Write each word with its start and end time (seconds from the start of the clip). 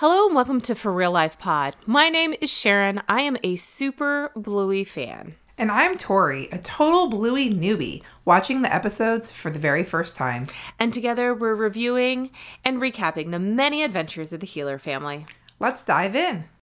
Hello 0.00 0.24
and 0.24 0.34
welcome 0.34 0.62
to 0.62 0.74
For 0.74 0.90
Real 0.90 1.12
Life 1.12 1.38
Pod. 1.38 1.76
My 1.84 2.08
name 2.08 2.32
is 2.40 2.48
Sharon. 2.48 3.02
I 3.06 3.20
am 3.20 3.36
a 3.44 3.56
super 3.56 4.32
Bluey 4.34 4.82
fan. 4.82 5.34
And 5.58 5.70
I'm 5.70 5.98
Tori, 5.98 6.48
a 6.50 6.56
total 6.56 7.10
Bluey 7.10 7.50
newbie, 7.52 8.02
watching 8.24 8.62
the 8.62 8.74
episodes 8.74 9.30
for 9.30 9.50
the 9.50 9.58
very 9.58 9.84
first 9.84 10.16
time. 10.16 10.46
And 10.78 10.94
together 10.94 11.34
we're 11.34 11.54
reviewing 11.54 12.30
and 12.64 12.80
recapping 12.80 13.30
the 13.30 13.38
many 13.38 13.82
adventures 13.82 14.32
of 14.32 14.40
the 14.40 14.46
Heeler 14.46 14.78
family. 14.78 15.26
Let's 15.58 15.84
dive 15.84 16.16
in. 16.16 16.44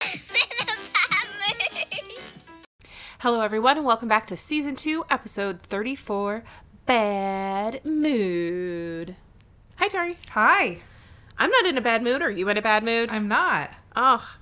Hello, 3.18 3.42
everyone, 3.42 3.76
and 3.76 3.84
welcome 3.84 4.08
back 4.08 4.26
to 4.28 4.36
Season 4.38 4.74
2, 4.74 5.04
Episode 5.10 5.60
34 5.60 6.42
Bad 6.86 7.84
Mood. 7.84 9.14
Hi, 9.76 9.88
Tori. 9.88 10.16
Hi. 10.30 10.80
I'm 11.38 11.50
not 11.50 11.66
in 11.66 11.78
a 11.78 11.82
bad 11.82 12.02
mood. 12.02 12.22
Are 12.22 12.30
you 12.30 12.48
in 12.48 12.56
a 12.56 12.62
bad 12.62 12.84
mood? 12.84 13.10
I'm 13.10 13.28
not. 13.28 13.70
Oh. 13.94 14.36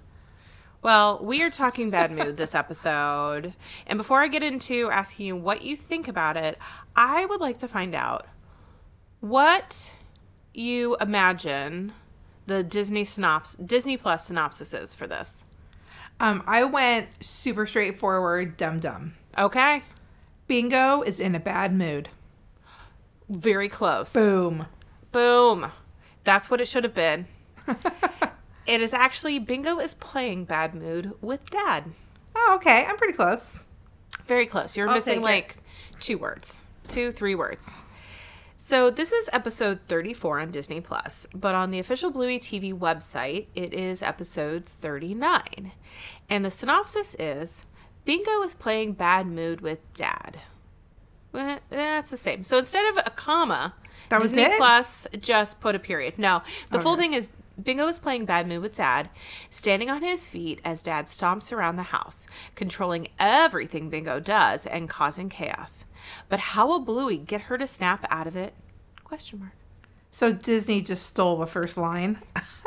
Well, 0.82 1.18
we 1.22 1.42
are 1.42 1.50
talking 1.50 1.90
bad 1.90 2.12
mood 2.12 2.36
this 2.36 2.54
episode. 2.54 3.54
And 3.86 3.96
before 3.98 4.22
I 4.22 4.28
get 4.28 4.42
into 4.42 4.90
asking 4.90 5.26
you 5.26 5.36
what 5.36 5.62
you 5.62 5.76
think 5.76 6.08
about 6.08 6.36
it, 6.36 6.58
I 6.94 7.24
would 7.26 7.40
like 7.40 7.58
to 7.58 7.68
find 7.68 7.94
out 7.94 8.26
what 9.20 9.90
you 10.52 10.96
imagine 11.00 11.92
the 12.46 12.62
Disney 12.62 13.04
synops 13.04 13.56
Disney 13.66 13.96
Plus 13.96 14.26
synopsis 14.26 14.74
is 14.74 14.94
for 14.94 15.06
this. 15.06 15.44
Um, 16.20 16.44
I 16.46 16.64
went 16.64 17.08
super 17.20 17.66
straightforward, 17.66 18.56
dum 18.56 18.78
dum. 18.78 19.14
Okay? 19.36 19.82
Bingo 20.46 21.02
is 21.02 21.18
in 21.18 21.34
a 21.34 21.40
bad 21.40 21.74
mood. 21.74 22.10
Very 23.28 23.68
close. 23.68 24.12
Boom. 24.12 24.66
Boom. 25.10 25.70
That's 26.24 26.50
what 26.50 26.60
it 26.60 26.68
should 26.68 26.84
have 26.84 26.94
been. 26.94 27.26
it 28.66 28.80
is 28.80 28.92
actually 28.92 29.38
Bingo 29.38 29.78
is 29.78 29.94
playing 29.94 30.44
Bad 30.44 30.74
Mood 30.74 31.12
with 31.20 31.48
Dad. 31.50 31.84
Oh, 32.34 32.54
okay. 32.56 32.84
I'm 32.84 32.96
pretty 32.96 33.12
close. 33.14 33.62
Very 34.26 34.46
close. 34.46 34.76
You're 34.76 34.88
I'll 34.88 34.94
missing 34.94 35.18
it. 35.18 35.22
like 35.22 35.56
two 36.00 36.18
words, 36.18 36.58
two, 36.88 37.12
three 37.12 37.34
words. 37.34 37.76
So 38.56 38.88
this 38.88 39.12
is 39.12 39.28
episode 39.32 39.80
34 39.82 40.40
on 40.40 40.50
Disney 40.50 40.80
Plus, 40.80 41.26
but 41.34 41.54
on 41.54 41.70
the 41.70 41.78
official 41.78 42.10
Bluey 42.10 42.38
TV 42.38 42.72
website, 42.72 43.46
it 43.54 43.74
is 43.74 44.02
episode 44.02 44.64
39. 44.64 45.72
And 46.30 46.44
the 46.44 46.50
synopsis 46.50 47.14
is 47.18 47.66
Bingo 48.06 48.42
is 48.42 48.54
playing 48.54 48.94
Bad 48.94 49.26
Mood 49.26 49.60
with 49.60 49.80
Dad. 49.92 50.38
Eh, 51.34 51.58
That's 51.68 52.10
the 52.10 52.16
same. 52.16 52.42
So 52.42 52.56
instead 52.56 52.86
of 52.90 53.02
a 53.04 53.10
comma, 53.10 53.74
That 54.08 54.20
was 54.20 54.32
Disney 54.32 54.42
it? 54.52 54.56
Plus 54.58 55.06
just 55.20 55.60
put 55.60 55.74
a 55.74 55.78
period. 55.78 56.18
No, 56.18 56.42
the 56.70 56.80
full 56.80 56.96
thing 56.96 57.12
is 57.14 57.30
Bingo 57.62 57.86
is 57.86 57.98
playing 57.98 58.24
Bad 58.24 58.48
Mood 58.48 58.62
with 58.62 58.76
Dad, 58.76 59.10
standing 59.50 59.88
on 59.90 60.02
his 60.02 60.26
feet 60.26 60.60
as 60.64 60.82
Dad 60.82 61.06
stomps 61.06 61.52
around 61.52 61.76
the 61.76 61.84
house, 61.84 62.26
controlling 62.56 63.08
everything 63.18 63.90
Bingo 63.90 64.18
does 64.20 64.66
and 64.66 64.88
causing 64.88 65.28
chaos. 65.28 65.84
But 66.28 66.40
how 66.40 66.66
will 66.66 66.80
Bluey 66.80 67.16
get 67.16 67.42
her 67.42 67.56
to 67.58 67.66
snap 67.66 68.04
out 68.10 68.26
of 68.26 68.36
it? 68.36 68.54
Question 69.04 69.38
mark. 69.40 69.52
So 70.10 70.32
Disney 70.32 70.80
just 70.80 71.06
stole 71.06 71.36
the 71.38 71.46
first 71.46 71.76
line. 71.76 72.18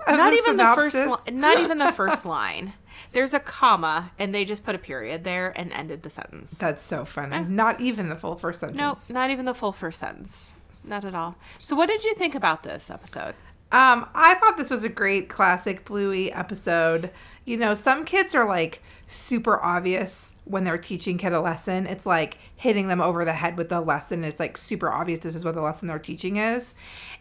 Not 0.07 0.31
the 0.31 0.37
even 0.37 0.57
the 0.57 0.71
first. 0.75 0.95
Li- 0.95 1.33
not 1.33 1.59
even 1.59 1.77
the 1.77 1.91
first 1.91 2.25
line. 2.37 2.73
There's 3.13 3.33
a 3.33 3.39
comma, 3.39 4.11
and 4.19 4.33
they 4.33 4.43
just 4.43 4.65
put 4.65 4.75
a 4.75 4.79
period 4.79 5.23
there 5.23 5.53
and 5.57 5.71
ended 5.71 6.03
the 6.03 6.09
sentence. 6.09 6.51
That's 6.51 6.81
so 6.81 7.05
funny. 7.05 7.43
Not 7.45 7.79
even 7.79 8.09
the 8.09 8.15
full 8.15 8.35
first 8.35 8.61
Nope, 8.63 8.73
sentence. 8.73 9.09
not 9.11 9.29
even 9.29 9.45
the 9.45 9.53
full 9.53 9.71
first 9.71 9.99
sentence. 9.99 10.51
Not 10.85 11.05
at 11.05 11.15
all. 11.15 11.35
So, 11.57 11.75
what 11.75 11.87
did 11.87 12.03
you 12.03 12.15
think 12.15 12.35
about 12.35 12.63
this 12.63 12.89
episode? 12.89 13.35
Um, 13.71 14.07
I 14.15 14.35
thought 14.35 14.57
this 14.57 14.71
was 14.71 14.83
a 14.83 14.89
great 14.89 15.27
classic 15.29 15.83
Bluey 15.83 16.31
episode. 16.31 17.11
You 17.45 17.57
know, 17.57 17.73
some 17.73 18.05
kids 18.05 18.33
are 18.33 18.47
like 18.47 18.81
super 19.07 19.61
obvious 19.63 20.33
when 20.49 20.63
they're 20.63 20.77
teaching 20.77 21.17
kid 21.17 21.33
a 21.33 21.41
lesson. 21.41 21.85
It's 21.85 22.05
like 22.05 22.37
hitting 22.55 22.87
them 22.87 23.01
over 23.01 23.25
the 23.25 23.33
head 23.33 23.57
with 23.57 23.69
the 23.69 23.81
lesson. 23.81 24.23
It's 24.23 24.39
like 24.39 24.57
super 24.57 24.89
obvious 24.89 25.19
this 25.19 25.35
is 25.35 25.45
what 25.45 25.55
the 25.55 25.61
lesson 25.61 25.87
they're 25.87 25.99
teaching 25.99 26.37
is. 26.37 26.73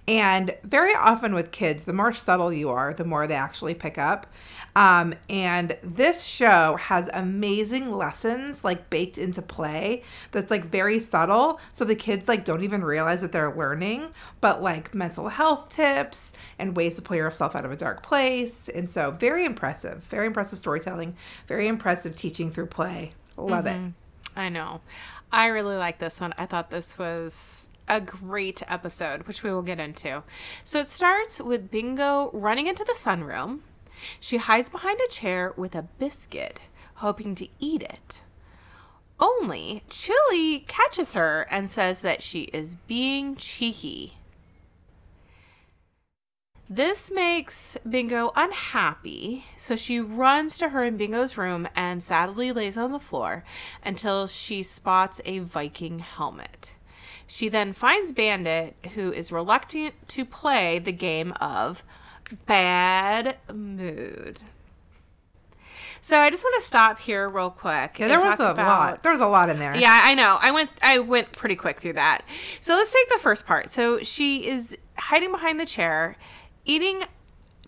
And 0.09 0.55
very 0.63 0.95
often 0.95 1.35
with 1.35 1.51
kids, 1.51 1.85
the 1.85 1.93
more 1.93 2.13
subtle 2.13 2.53
you 2.53 2.71
are, 2.71 2.95
the 2.95 3.05
more 3.05 3.27
they 3.27 3.35
actually 3.35 3.75
pick 3.75 3.99
up. 3.99 4.29
Um, 4.77 5.15
and 5.29 5.77
this 5.83 6.23
show 6.23 6.77
has 6.77 7.09
amazing 7.13 7.93
lessons 7.93 8.63
like 8.63 8.89
baked 8.89 9.19
into 9.19 9.43
play 9.43 10.03
that's 10.31 10.51
like 10.51 10.67
very 10.67 11.01
subtle. 11.01 11.59
So 11.73 11.85
the 11.85 11.97
kids 11.97 12.29
like 12.29 12.45
don't 12.45 12.63
even 12.63 12.85
realize 12.85 13.21
that 13.23 13.33
they're 13.33 13.55
learning, 13.55 14.09
but 14.41 14.63
like 14.63 14.95
mental 14.95 15.29
health 15.29 15.75
tips 15.75 16.33
and 16.59 16.77
ways 16.77 16.95
to 16.97 17.03
pull 17.03 17.17
yourself 17.17 17.57
out 17.57 17.65
of 17.65 17.73
a 17.73 17.77
dark 17.77 18.03
place. 18.03 18.69
And 18.69 18.89
so 18.89 19.11
very 19.11 19.45
impressive, 19.45 20.05
very 20.05 20.27
impressive 20.27 20.59
storytelling, 20.59 21.17
very 21.49 21.67
impressive 21.67 22.15
teaching 22.15 22.51
through 22.51 22.67
play. 22.67 23.15
Love 23.37 23.67
it. 23.67 23.77
Mm-hmm. 23.77 23.89
I 24.39 24.49
know. 24.49 24.81
I 25.33 25.47
really 25.47 25.77
like 25.77 25.99
this 25.99 26.21
one. 26.21 26.35
I 26.39 26.47
thought 26.47 26.71
this 26.71 26.99
was 26.99 27.69
a 27.89 28.01
great 28.01 28.63
episode, 28.67 29.27
which 29.27 29.43
we 29.43 29.51
will 29.51 29.63
get 29.63 29.81
into. 29.81 30.23
So 30.65 30.81
it 30.81 30.91
starts 30.91 31.41
with 31.41 31.71
Bingo 31.71 32.31
running 32.33 32.67
into 32.67 32.85
the 32.85 32.93
sunroom. 32.93 33.61
She 34.21 34.37
hides 34.37 34.69
behind 34.69 35.01
a 35.01 35.11
chair 35.11 35.55
with 35.57 35.75
a 35.75 35.89
biscuit, 35.99 36.61
hoping 36.97 37.35
to 37.37 37.49
eat 37.59 37.83
it. 37.83 38.23
Only 39.19 39.83
Chili 39.89 40.61
catches 40.69 41.15
her 41.15 41.47
and 41.51 41.69
says 41.71 42.03
that 42.03 42.23
she 42.23 42.43
is 42.43 42.75
being 42.87 43.37
cheeky. 43.37 44.16
This 46.69 47.13
makes 47.13 47.77
Bingo 47.89 48.33
unhappy, 48.35 49.45
so 49.57 49.77
she 49.77 50.01
runs 50.01 50.59
to 50.59 50.71
her 50.71 50.83
in 50.83 50.97
Bingo's 50.97 51.37
room 51.39 51.69
and 51.77 52.03
sadly 52.03 52.51
lays 52.51 52.77
on 52.77 52.91
the 52.91 52.99
floor 52.99 53.45
until 53.85 54.27
she 54.27 54.65
spots 54.65 55.21
a 55.25 55.39
Viking 55.39 56.01
helmet. 56.01 56.75
She 57.29 57.49
then 57.49 57.73
finds 57.73 58.13
Bandit, 58.13 58.75
who 58.95 59.13
is 59.13 59.31
reluctant 59.31 59.95
to 60.09 60.25
play 60.25 60.81
the 60.81 60.93
game 60.93 61.33
of 61.41 61.85
Bad 62.47 63.37
Mood. 63.53 64.41
So 66.01 66.19
I 66.21 66.31
just 66.31 66.43
want 66.45 66.61
to 66.63 66.67
stop 66.67 66.99
here 67.01 67.29
real 67.29 67.51
quick. 67.51 67.99
Yeah, 67.99 68.09
there 68.09 68.21
was 68.21 68.39
a 68.41 68.47
about- 68.47 68.67
lot. 68.67 69.03
There 69.05 69.13
was 69.13 69.21
a 69.21 69.27
lot 69.27 69.51
in 69.51 69.59
there. 69.61 69.77
yeah, 69.77 70.01
I 70.05 70.15
know. 70.15 70.39
I 70.41 70.51
went 70.53 70.71
I 70.83 70.99
went 71.01 71.33
pretty 71.33 71.57
quick 71.57 71.81
through 71.81 71.95
that. 71.95 72.23
So 72.61 72.75
let's 72.75 72.93
take 72.93 73.09
the 73.11 73.19
first 73.19 73.47
part. 73.47 73.71
So 73.71 74.01
she 74.01 74.47
is 74.49 74.77
hiding 74.97 75.33
behind 75.33 75.59
the 75.59 75.67
chair, 75.67 76.17
eating 76.67 77.05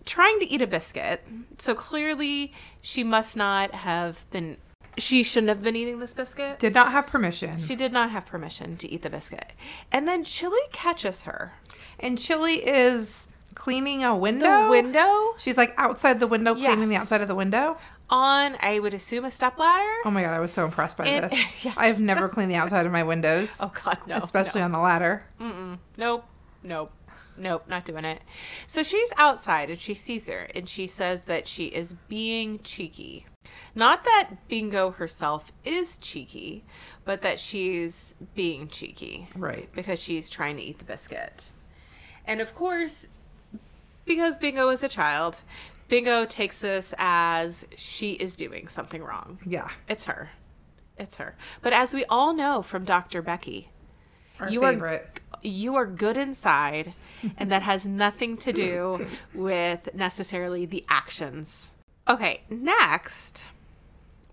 trying 0.05 0.39
to 0.39 0.51
eat 0.51 0.61
a 0.61 0.67
biscuit. 0.67 1.23
So 1.57 1.73
clearly 1.75 2.53
she 2.81 3.03
must 3.03 3.35
not 3.35 3.73
have 3.73 4.29
been 4.31 4.57
she 4.97 5.23
shouldn't 5.23 5.49
have 5.49 5.61
been 5.63 5.75
eating 5.75 5.99
this 5.99 6.13
biscuit. 6.13 6.59
Did 6.59 6.73
not 6.73 6.91
have 6.91 7.07
permission. 7.07 7.57
She 7.59 7.75
did 7.75 7.93
not 7.93 8.11
have 8.11 8.25
permission 8.25 8.75
to 8.77 8.89
eat 8.89 9.01
the 9.01 9.09
biscuit. 9.09 9.51
And 9.91 10.07
then 10.07 10.23
Chili 10.23 10.59
catches 10.71 11.21
her. 11.21 11.53
and 11.99 12.17
Chili 12.17 12.55
is 12.67 13.27
cleaning 13.55 14.03
a 14.03 14.15
window. 14.15 14.65
The 14.65 14.69
window 14.69 15.33
She's 15.37 15.57
like 15.57 15.73
outside 15.77 16.19
the 16.19 16.27
window, 16.27 16.53
cleaning 16.55 16.89
the 16.89 16.95
outside 16.95 17.21
of 17.21 17.27
the 17.27 17.35
window. 17.35 17.77
on 18.09 18.57
I 18.61 18.79
would 18.79 18.93
assume 18.93 19.25
a 19.25 19.31
stepladder. 19.31 19.93
Oh 20.05 20.11
my 20.11 20.21
god, 20.23 20.33
I 20.33 20.39
was 20.39 20.51
so 20.51 20.65
impressed 20.65 20.97
by 20.97 21.05
It- 21.07 21.29
this. 21.29 21.33
yes. 21.65 21.75
I've 21.77 22.01
never 22.01 22.27
cleaned 22.27 22.51
the 22.51 22.55
outside 22.55 22.85
of 22.85 22.91
my 22.91 23.03
windows. 23.03 23.57
Oh 23.61 23.71
god, 23.83 23.99
no. 24.07 24.17
especially 24.17 24.61
no. 24.61 24.65
on 24.65 24.71
the 24.71 24.79
ladder. 24.79 25.23
Nope. 25.97 26.25
Nope. 26.63 26.91
Nope, 27.39 27.65
not 27.67 27.85
doing 27.85 28.05
it. 28.05 28.21
So 28.67 28.83
she's 28.83 29.11
outside 29.17 29.69
and 29.69 29.79
she 29.79 29.93
sees 29.93 30.27
her 30.27 30.49
and 30.53 30.67
she 30.67 30.85
says 30.87 31.23
that 31.23 31.47
she 31.47 31.65
is 31.67 31.93
being 32.07 32.59
cheeky. 32.63 33.25
Not 33.73 34.03
that 34.03 34.31
Bingo 34.47 34.91
herself 34.91 35.51
is 35.63 35.97
cheeky, 35.97 36.63
but 37.05 37.21
that 37.21 37.39
she's 37.39 38.13
being 38.35 38.67
cheeky 38.67 39.29
Right. 39.35 39.69
because 39.73 40.01
she's 40.01 40.29
trying 40.29 40.57
to 40.57 40.63
eat 40.63 40.79
the 40.79 40.85
biscuit. 40.85 41.45
And 42.25 42.41
of 42.41 42.53
course, 42.53 43.07
because 44.05 44.37
Bingo 44.37 44.69
is 44.69 44.83
a 44.83 44.89
child, 44.89 45.41
Bingo 45.87 46.25
takes 46.25 46.59
this 46.61 46.93
as 46.97 47.65
she 47.75 48.11
is 48.13 48.35
doing 48.35 48.67
something 48.67 49.01
wrong. 49.01 49.39
Yeah. 49.45 49.69
It's 49.87 50.05
her. 50.05 50.29
It's 50.97 51.15
her. 51.15 51.35
But 51.61 51.73
as 51.73 51.93
we 51.93 52.05
all 52.05 52.33
know 52.33 52.61
from 52.61 52.83
Dr. 52.83 53.21
Becky, 53.21 53.69
Our 54.39 54.49
You 54.49 54.61
favorite. 54.61 55.01
are 55.01 55.21
you 55.41 55.75
are 55.75 55.85
good 55.85 56.17
inside 56.17 56.93
and 57.37 57.51
that 57.51 57.61
has 57.61 57.85
nothing 57.85 58.37
to 58.37 58.51
do 58.51 59.07
with 59.33 59.93
necessarily 59.93 60.65
the 60.65 60.83
actions 60.89 61.71
okay 62.07 62.41
next 62.49 63.43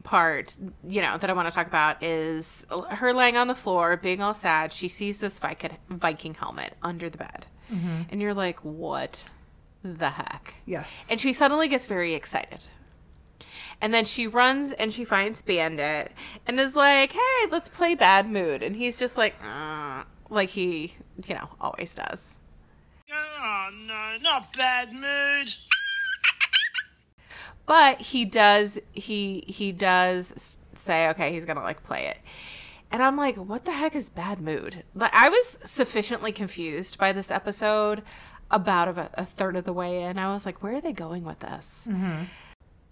part 0.03 0.57
you 0.85 1.01
know 1.01 1.17
that 1.19 1.31
i 1.31 1.33
want 1.33 1.49
to 1.49 1.55
talk 1.55 1.67
about 1.67 2.03
is 2.03 2.65
her 2.91 3.13
laying 3.13 3.37
on 3.37 3.49
the 3.49 3.55
floor 3.55 3.97
being 3.97 4.21
all 4.21 4.35
sad 4.35 4.73
she 4.73 4.89
sees 4.89 5.21
this 5.21 5.39
viking, 5.39 5.77
viking 5.89 6.35
helmet 6.35 6.75
under 6.83 7.09
the 7.09 7.19
bed 7.19 7.47
mm-hmm. 7.73 8.03
and 8.11 8.21
you're 8.21 8.35
like 8.35 8.59
what 8.65 9.23
the 9.83 10.11
heck 10.11 10.55
yes. 10.65 11.07
and 11.11 11.21
she 11.21 11.33
suddenly 11.33 11.69
gets 11.69 11.87
very 11.87 12.15
excited. 12.15 12.65
And 13.81 13.93
then 13.93 14.05
she 14.05 14.27
runs 14.27 14.73
and 14.73 14.93
she 14.93 15.05
finds 15.05 15.43
Bandit 15.43 16.13
and 16.47 16.59
is 16.59 16.75
like, 16.75 17.13
hey, 17.13 17.47
let's 17.51 17.69
play 17.69 17.95
Bad 17.95 18.29
Mood. 18.31 18.63
And 18.63 18.75
he's 18.77 18.99
just 18.99 19.17
like, 19.19 19.35
"Uh," 19.45 20.05
like 20.31 20.49
he, 20.51 20.95
you 21.27 21.35
know, 21.35 21.51
always 21.61 21.95
does. 21.95 22.35
Oh 23.13 23.69
no, 23.87 24.17
not 24.23 24.53
bad 24.57 24.93
mood. 24.93 25.49
but 27.67 28.01
he 28.01 28.25
does 28.25 28.79
he 28.93 29.45
he 29.47 29.73
does 29.73 30.57
say 30.73 31.09
okay 31.09 31.33
he's 31.33 31.45
gonna 31.45 31.63
like 31.63 31.83
play 31.83 32.07
it 32.07 32.19
and 32.93 33.03
i'm 33.03 33.17
like 33.17 33.37
what 33.37 33.65
the 33.65 33.73
heck 33.73 33.97
is 33.97 34.09
bad 34.09 34.41
mood 34.41 34.85
like 34.95 35.13
i 35.15 35.29
was 35.29 35.59
sufficiently 35.65 36.31
confused 36.33 36.99
by 36.99 37.13
this 37.13 37.31
episode 37.31 38.03
about 38.51 38.89
a, 38.89 39.11
a 39.15 39.25
third 39.25 39.57
of 39.57 39.65
the 39.65 39.73
way 39.73 40.03
in 40.03 40.19
i 40.19 40.33
was 40.33 40.45
like 40.47 40.63
where 40.63 40.75
are 40.77 40.81
they 40.81 40.93
going 40.93 41.25
with 41.25 41.41
this 41.41 41.89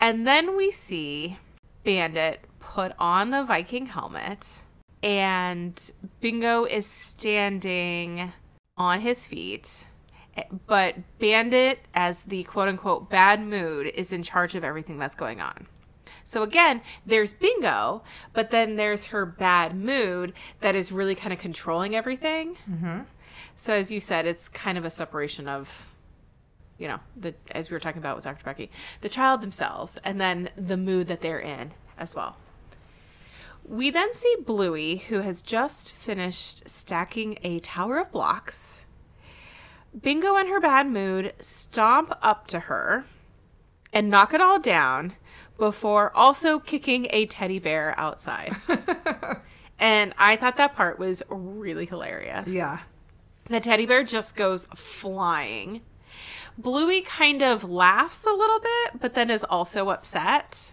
and 0.01 0.27
then 0.27 0.57
we 0.57 0.71
see 0.71 1.39
bandit 1.83 2.41
put 2.61 2.93
on 2.99 3.31
the 3.31 3.45
viking 3.45 3.87
helmet 3.87 4.61
and 5.03 5.93
bingo 6.21 6.65
is 6.65 6.87
standing 6.87 8.33
on 8.77 9.01
his 9.01 9.27
feet 9.27 9.85
but 10.67 10.97
Bandit, 11.19 11.81
as 11.95 12.25
the 12.25 12.43
quote 12.45 12.69
unquote 12.69 13.11
bad 13.11 13.41
mood, 13.41 13.87
is 13.87 14.13
in 14.13 14.23
charge 14.23 14.55
of 14.55 14.65
everything 14.65 14.99
that's 14.99 15.15
going 15.15 15.41
on. 15.41 15.67
So 16.25 16.43
again, 16.43 16.81
there's 17.05 17.33
Bingo, 17.33 18.03
but 18.33 18.51
then 18.51 18.77
there's 18.77 19.07
her 19.07 19.27
bad 19.27 19.77
mood 19.77 20.33
that 20.61 20.75
is 20.75 20.91
really 20.91 21.15
kind 21.15 21.33
of 21.33 21.39
controlling 21.39 21.95
everything. 21.95 22.57
Mm-hmm. 22.69 23.01
So 23.57 23.75
as 23.75 23.93
you 23.93 24.01
said, 24.01 24.27
it's 24.27 24.49
kind 24.49 24.79
of 24.79 24.85
a 24.85 24.91
separation 24.91 25.49
of, 25.49 25.94
you 26.79 26.89
know, 26.89 27.01
the 27.17 27.35
as 27.51 27.71
we 27.71 27.75
were 27.75 27.81
talking 27.81 28.01
about 28.01 28.17
with 28.17 28.25
Dr. 28.25 28.45
Becky, 28.45 28.71
the 29.01 29.09
child 29.09 29.41
themselves, 29.41 29.99
and 30.05 30.21
then 30.21 30.51
the 30.57 30.77
mood 30.77 31.09
that 31.09 31.21
they're 31.21 31.39
in 31.39 31.73
as 31.99 32.15
well. 32.15 32.37
We 33.67 33.91
then 33.91 34.13
see 34.13 34.37
Bluey, 34.45 34.97
who 34.97 35.21
has 35.21 35.41
just 35.41 35.91
finished 35.91 36.69
stacking 36.69 37.39
a 37.43 37.61
tower 37.61 37.99
of 37.99 38.13
blocks. 38.13 38.85
Bingo 39.99 40.37
in 40.37 40.49
her 40.49 40.61
bad 40.61 40.87
mood 40.87 41.33
stomp 41.41 42.13
up 42.21 42.47
to 42.49 42.61
her 42.61 43.07
and 43.93 44.11
knock 44.11 44.35
it 44.35 44.41
all 44.41 44.59
down 44.59 45.15
before 45.57 46.15
also 46.17 46.59
kicking 46.59 47.07
a 47.11 47.27
teddy 47.27 47.59
bear 47.59 47.95
outside. 47.99 48.55
and 49.79 50.13
I 50.19 50.37
thought 50.37 50.57
that 50.57 50.75
part 50.75 50.99
was 50.99 51.23
really 51.29 51.87
hilarious. 51.87 52.49
Yeah. 52.49 52.81
The 53.47 53.61
teddy 53.61 53.87
bear 53.87 54.03
just 54.03 54.37
goes 54.37 54.67
flying. 54.75 55.83
Bluey 56.57 57.03
kind 57.03 57.43
of 57.43 57.65
laughs 57.65 58.25
a 58.25 58.33
little 58.33 58.61
bit, 58.61 59.01
but 59.01 59.15
then 59.15 59.31
is 59.31 59.45
also 59.45 59.91
upset. 59.91 60.73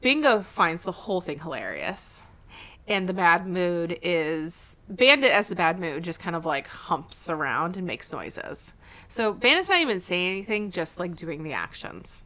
Bingo 0.00 0.40
finds 0.40 0.82
the 0.84 0.92
whole 0.92 1.20
thing 1.20 1.40
hilarious. 1.40 2.22
And 2.88 3.08
the 3.08 3.12
bad 3.12 3.46
mood 3.46 3.98
is 4.00 4.76
Bandit 4.88 5.32
as 5.32 5.48
the 5.48 5.56
bad 5.56 5.80
mood 5.80 6.04
just 6.04 6.20
kind 6.20 6.36
of 6.36 6.46
like 6.46 6.68
humps 6.68 7.28
around 7.28 7.76
and 7.76 7.86
makes 7.86 8.12
noises. 8.12 8.72
So 9.08 9.32
Bandit's 9.32 9.68
not 9.68 9.80
even 9.80 10.00
saying 10.00 10.30
anything, 10.30 10.70
just 10.70 10.98
like 10.98 11.16
doing 11.16 11.42
the 11.42 11.52
actions. 11.52 12.24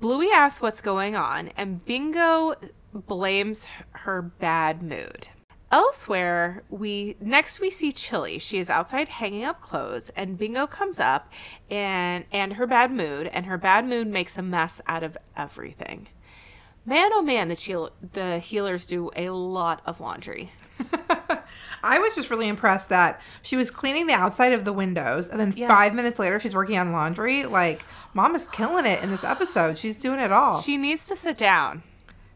Bluey 0.00 0.30
asks 0.30 0.60
what's 0.60 0.80
going 0.80 1.16
on, 1.16 1.48
and 1.56 1.84
Bingo 1.84 2.54
blames 2.92 3.66
her 3.92 4.22
bad 4.22 4.82
mood. 4.82 5.28
Elsewhere, 5.70 6.62
we 6.70 7.16
next 7.20 7.60
we 7.60 7.68
see 7.70 7.92
Chili. 7.92 8.38
She 8.38 8.58
is 8.58 8.70
outside 8.70 9.08
hanging 9.08 9.44
up 9.44 9.60
clothes, 9.60 10.08
and 10.16 10.38
Bingo 10.38 10.66
comes 10.66 10.98
up 10.98 11.30
and 11.70 12.24
and 12.32 12.54
her 12.54 12.66
bad 12.66 12.90
mood, 12.90 13.26
and 13.26 13.44
her 13.46 13.58
bad 13.58 13.84
mood 13.86 14.06
makes 14.08 14.38
a 14.38 14.42
mess 14.42 14.80
out 14.86 15.02
of 15.02 15.18
everything. 15.36 16.08
Man, 16.86 17.10
oh 17.12 17.20
man, 17.20 17.48
the 17.48 17.54
heal- 17.54 17.90
the 18.14 18.40
Heelers 18.42 18.86
do 18.86 19.10
a 19.14 19.26
lot 19.28 19.82
of 19.84 20.00
laundry. 20.00 20.52
I 21.82 21.98
was 21.98 22.14
just 22.14 22.30
really 22.30 22.48
impressed 22.48 22.88
that 22.88 23.20
she 23.42 23.56
was 23.56 23.70
cleaning 23.70 24.06
the 24.06 24.14
outside 24.14 24.54
of 24.54 24.64
the 24.64 24.72
windows, 24.72 25.28
and 25.28 25.38
then 25.38 25.52
Yes. 25.54 25.68
five 25.68 25.94
minutes 25.94 26.18
later, 26.18 26.40
she's 26.40 26.54
working 26.54 26.78
on 26.78 26.92
laundry. 26.92 27.44
Like, 27.44 27.84
mom 28.14 28.34
is 28.34 28.48
killing 28.48 28.86
it 28.86 29.02
in 29.02 29.10
this 29.10 29.22
episode. 29.22 29.76
She's 29.76 30.00
doing 30.00 30.18
it 30.18 30.32
all. 30.32 30.60
She, 30.62 30.72
She 30.72 30.76
needs 30.78 31.04
to 31.06 31.14
sit 31.16 31.36
down. 31.36 31.82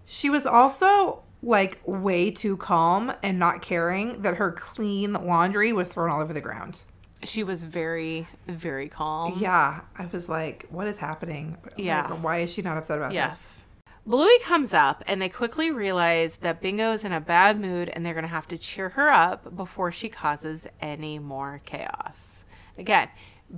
She 0.05 0.29
was 0.29 0.45
also 0.45 1.22
like 1.43 1.81
way 1.85 2.31
too 2.31 2.57
calm 2.57 3.13
and 3.23 3.39
not 3.39 3.63
caring 3.63 4.23
that 4.23 4.37
her 4.37 4.53
clean 4.53 5.13
laundry 5.13 5.73
was 5.73 5.89
thrown 5.89 6.11
all 6.11 6.21
over 6.21 6.33
the 6.33 6.41
ground. 6.41 6.83
She 7.25 7.43
was 7.45 7.65
very, 7.65 8.27
very 8.47 8.89
calm. 8.89 9.35
Yeah, 9.39 9.81
I 9.97 10.07
was 10.07 10.29
like, 10.29 10.67
what 10.71 10.87
is 10.87 10.99
happening? 10.99 11.57
Yeah. 11.77 12.07
Like, 12.09 12.23
why 12.23 12.39
is 12.39 12.53
she 12.53 12.63
not 12.63 12.79
upset 12.79 12.99
about 12.99 13.13
this? 13.13 13.61
Bluey 14.05 14.39
comes 14.43 14.75
up 14.75 15.05
and 15.07 15.23
they 15.23 15.29
quickly 15.29 15.71
realize 15.71 16.37
that 16.39 16.61
Bingo's 16.61 17.05
in 17.05 17.13
a 17.13 17.21
bad 17.21 17.61
mood 17.61 17.89
and 17.89 18.05
they're 18.05 18.15
going 18.15 18.25
to 18.25 18.29
have 18.29 18.49
to 18.49 18.59
cheer 18.59 18.89
her 18.91 19.09
up 19.09 19.55
before 19.57 19.93
she 19.93 20.09
causes 20.09 20.67
any 20.81 21.21
more 21.21 21.61
chaos. 21.65 22.43
Again, 22.77 23.09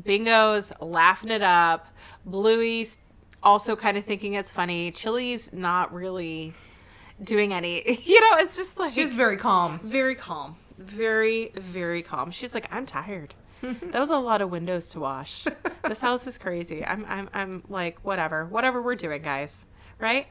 Bingo's 0.03 0.71
laughing 0.81 1.31
it 1.31 1.43
up. 1.43 1.87
Bluey's 2.27 2.99
also 3.43 3.77
kind 3.77 3.97
of 3.97 4.05
thinking 4.05 4.35
it's 4.35 4.51
funny. 4.51 4.91
Chili's 4.91 5.51
not 5.53 5.95
really 5.95 6.53
doing 7.22 7.52
any, 7.52 8.00
you 8.05 8.20
know, 8.20 8.38
it's 8.38 8.56
just 8.56 8.78
like 8.78 8.93
She 8.93 9.02
was 9.02 9.12
very 9.12 9.37
calm. 9.37 9.81
very 9.82 10.14
calm. 10.14 10.56
Very, 10.78 11.52
very 11.55 12.02
calm. 12.02 12.31
She's 12.31 12.55
like, 12.55 12.66
I'm 12.75 12.87
tired. 12.87 13.34
that 13.62 13.99
was 13.99 14.11
a 14.11 14.16
lot 14.16 14.43
of 14.43 14.50
windows 14.50 14.88
to 14.90 15.00
wash. 15.00 15.46
this 15.84 16.00
house 16.00 16.26
is 16.26 16.37
crazy. 16.37 16.84
I'm, 16.84 17.06
I'm, 17.08 17.31
I'm 17.32 17.62
like, 17.69 17.99
whatever, 18.05 18.44
whatever 18.46 18.82
we're 18.82 18.96
doing, 18.96 19.22
guys. 19.22 19.64
Right? 19.99 20.26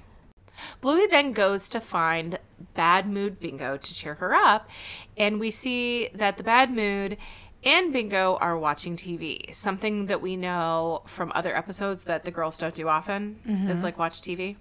Bluey 0.81 1.07
then 1.07 1.31
goes 1.31 1.67
to 1.69 1.81
find 1.81 2.37
Bad 2.75 3.07
Mood 3.07 3.39
Bingo 3.39 3.77
to 3.77 3.93
cheer 3.93 4.13
her 4.19 4.33
up, 4.33 4.69
and 5.17 5.39
we 5.39 5.51
see 5.51 6.09
that 6.13 6.37
the 6.37 6.43
Bad 6.43 6.71
Mood 6.71 7.17
and 7.63 7.93
Bingo 7.93 8.35
are 8.35 8.57
watching 8.57 8.95
TV. 8.95 9.53
Something 9.53 10.07
that 10.07 10.21
we 10.21 10.35
know 10.35 11.01
from 11.05 11.31
other 11.33 11.55
episodes 11.55 12.03
that 12.03 12.25
the 12.25 12.31
girls 12.31 12.57
don't 12.57 12.75
do 12.75 12.87
often 12.87 13.39
is 13.45 13.51
mm-hmm. 13.51 13.83
like 13.83 13.97
watch 13.97 14.21
TV. 14.21 14.57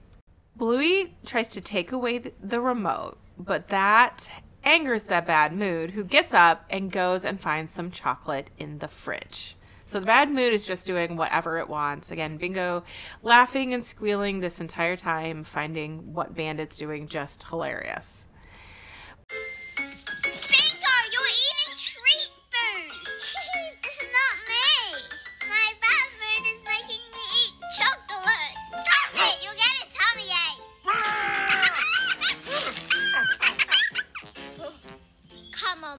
Bluey 0.57 1.15
tries 1.25 1.49
to 1.49 1.61
take 1.61 1.93
away 1.93 2.19
th- 2.19 2.35
the 2.43 2.61
remote, 2.61 3.19
but 3.39 3.69
that 3.69 4.31
angers 4.65 5.05
the 5.05 5.23
bad 5.27 5.53
mood, 5.53 5.93
who 5.93 6.05
gets 6.05 6.33
up 6.35 6.65
and 6.71 6.93
goes 6.93 7.25
and 7.25 7.41
finds 7.41 7.73
some 7.73 7.91
chocolate 7.91 8.51
in 8.59 8.79
the 8.79 8.89
fridge. 8.89 9.57
So 9.87 9.99
the 9.99 10.07
bad 10.07 10.31
mood 10.31 10.53
is 10.53 10.67
just 10.67 10.87
doing 10.87 11.17
whatever 11.17 11.59
it 11.59 11.69
wants. 11.69 12.11
Again, 12.11 12.37
Bingo 12.37 12.85
laughing 13.23 13.75
and 13.75 13.85
squealing 13.85 14.41
this 14.41 14.61
entire 14.61 14.97
time, 14.97 15.45
finding 15.45 16.15
what 16.15 16.35
Bandit's 16.35 16.79
doing 16.79 17.09
just 17.09 17.43
hilarious. 17.49 18.25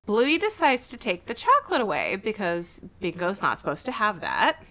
Bluey 0.06 0.38
decides 0.38 0.90
to 0.90 0.98
take 0.98 1.26
the 1.28 1.34
chocolate 1.34 1.80
away 1.80 2.18
because 2.18 2.82
Bingo's 3.00 3.42
not 3.42 3.58
supposed 3.58 3.86
to 3.86 3.92
have 3.94 4.20
that. 4.20 4.62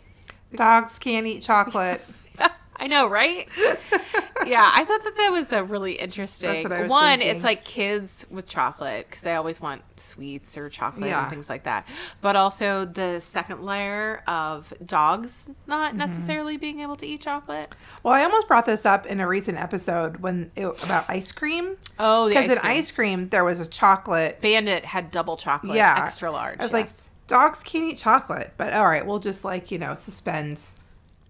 Dogs 0.54 0.98
can't 0.98 1.26
eat 1.26 1.42
chocolate. 1.42 2.04
I 2.76 2.86
know, 2.86 3.06
right? 3.06 3.48
yeah, 4.46 4.70
I 4.74 4.84
thought 4.84 5.04
that 5.04 5.16
that 5.16 5.30
was 5.30 5.52
a 5.52 5.62
really 5.64 5.92
interesting 5.94 6.50
That's 6.52 6.64
what 6.64 6.72
I 6.72 6.82
was 6.82 6.90
one. 6.90 7.18
thinking. 7.18 7.34
It's 7.36 7.44
like 7.44 7.64
kids 7.64 8.26
with 8.30 8.46
chocolate 8.46 9.06
because 9.08 9.26
I 9.26 9.34
always 9.36 9.60
want 9.60 9.82
sweets 9.98 10.56
or 10.58 10.68
chocolate 10.68 11.08
Yeah. 11.10 11.20
and 11.22 11.30
things 11.30 11.48
like 11.48 11.64
that. 11.64 11.86
But 12.20 12.36
also 12.36 12.84
the 12.84 13.20
second 13.20 13.62
layer 13.64 14.22
of 14.26 14.72
dogs 14.84 15.48
not 15.66 15.90
Mm-hmm. 15.90 15.98
necessarily 15.98 16.56
being 16.56 16.80
able 16.80 16.96
to 16.96 17.06
eat 17.06 17.20
chocolate. 17.20 17.68
well, 18.02 18.14
I 18.14 18.22
almost 18.24 18.48
brought 18.48 18.66
this 18.66 18.84
up 18.86 19.06
in 19.06 19.20
a 19.20 19.28
recent 19.28 19.58
episode 19.58 20.18
when 20.18 20.50
it, 20.56 20.66
about 20.82 21.04
ice 21.08 21.32
cream. 21.32 21.76
Oh, 21.98 22.28
Because 22.28 22.50
in 22.50 22.58
ice 22.58 22.90
cream, 22.90 23.28
there 23.28 23.44
was 23.44 23.60
a 23.60 23.66
chocolate. 23.66 24.40
Bandit 24.40 24.84
had 24.84 25.10
double 25.10 25.36
chocolate, 25.36 25.76
Yeah. 25.76 25.94
extra 26.04 26.30
large. 26.30 26.58
I 26.60 26.62
was 26.64 26.72
like, 26.72 26.90
dogs 27.26 27.62
can't 27.62 27.92
eat 27.92 27.98
chocolate. 27.98 28.52
But 28.56 28.72
all 28.72 28.86
right, 28.86 29.06
we'll 29.06 29.18
just 29.18 29.44
like, 29.44 29.70
you 29.70 29.78
know, 29.78 29.94
suspend 29.94 30.60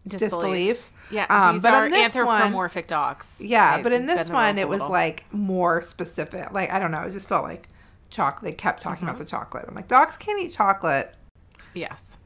disbelief. 0.06 0.90
Yeah, 1.12 1.26
Um, 1.28 1.56
these 1.56 1.62
but 1.62 1.74
are 1.74 1.90
this 1.90 2.14
one- 2.16 2.52
dogs. 2.86 3.40
Yeah, 3.44 3.76
They 3.76 3.82
but 3.82 3.92
in 3.92 4.06
this 4.06 4.28
one, 4.30 4.58
it 4.58 4.68
was 4.68 4.80
little. 4.80 4.92
like 4.92 5.24
more 5.32 5.82
specific. 5.82 6.50
Like, 6.52 6.70
I 6.72 6.78
don't 6.78 6.90
know. 6.90 7.02
It 7.02 7.12
just 7.12 7.28
felt 7.28 7.44
like 7.44 7.68
chocolate. 8.10 8.50
They 8.50 8.56
kept 8.56 8.80
talking 8.80 8.96
Mm-hmm. 9.06 9.08
about 9.08 9.18
the 9.18 9.24
chocolate. 9.24 9.66
I'm 9.68 9.74
like, 9.74 9.88
dogs 9.88 10.16
can't 10.16 10.40
eat 10.40 10.52
chocolate. 10.52 11.14
Yes. 11.74 12.18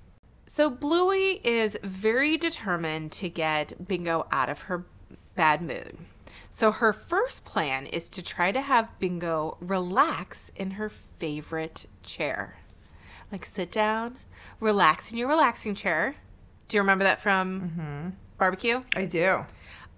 So 0.47 0.71
Bluey 0.71 1.41
is 1.45 1.77
very 1.83 2.37
determined 2.37 3.13
to 3.13 3.29
get 3.29 3.87
Bingo 3.87 4.27
out 4.33 4.49
of 4.49 4.63
her 4.63 4.87
bad 5.35 5.61
mood. 5.61 5.99
So 6.49 6.73
her 6.73 6.93
first 6.93 7.45
plan 7.45 7.87
is 7.87 8.09
to 8.11 8.23
try 8.23 8.53
to 8.53 8.61
have 8.63 8.97
Bingo 8.99 9.59
relax 9.61 10.51
in 10.57 10.73
her 10.73 10.89
favorite 10.89 11.87
chair. 12.03 12.59
Like 13.31 13.45
sit 13.45 13.71
down, 13.71 14.17
relax 14.61 15.13
in 15.13 15.19
your 15.19 15.29
relaxing 15.29 15.75
chair. 15.75 16.15
Do 16.69 16.77
you 16.77 16.81
remember 16.81 17.05
that 17.05 17.21
from 17.21 18.15
barbecue? 18.39 18.83
I 18.95 19.07
do. 19.07 19.45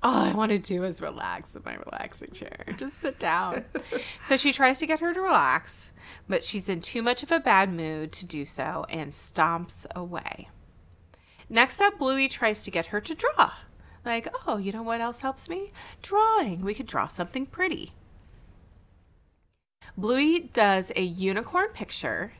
all 0.02 0.22
I 0.22 0.32
want 0.32 0.50
to 0.52 0.58
do 0.58 0.84
is 0.84 1.00
relax 1.00 1.54
in 1.54 1.62
my 1.64 1.74
relaxing 1.74 2.30
chair. 2.30 2.64
Just 2.76 3.00
sit 3.00 3.18
down. 3.18 3.64
so 4.22 4.36
she 4.36 4.52
tries 4.52 4.78
to 4.78 4.86
get 4.86 5.00
her 5.00 5.12
to 5.12 5.20
relax, 5.20 5.92
but 6.28 6.44
she's 6.44 6.68
in 6.68 6.80
too 6.80 7.02
much 7.02 7.22
of 7.22 7.32
a 7.32 7.40
bad 7.40 7.72
mood 7.72 8.12
to 8.12 8.26
do 8.26 8.44
so 8.44 8.84
and 8.88 9.12
stomps 9.12 9.86
away. 9.94 10.48
Next 11.50 11.80
up, 11.80 11.98
Bluey 11.98 12.28
tries 12.28 12.62
to 12.64 12.70
get 12.70 12.86
her 12.86 13.00
to 13.00 13.14
draw. 13.14 13.52
Like, 14.04 14.28
oh, 14.46 14.58
you 14.58 14.72
know 14.72 14.82
what 14.82 15.00
else 15.00 15.20
helps 15.20 15.48
me? 15.48 15.72
Drawing. 16.02 16.62
We 16.62 16.74
could 16.74 16.86
draw 16.86 17.08
something 17.08 17.46
pretty. 17.46 17.92
Bluey 19.96 20.48
does 20.52 20.92
a 20.94 21.02
unicorn 21.02 21.68
picture 21.70 22.34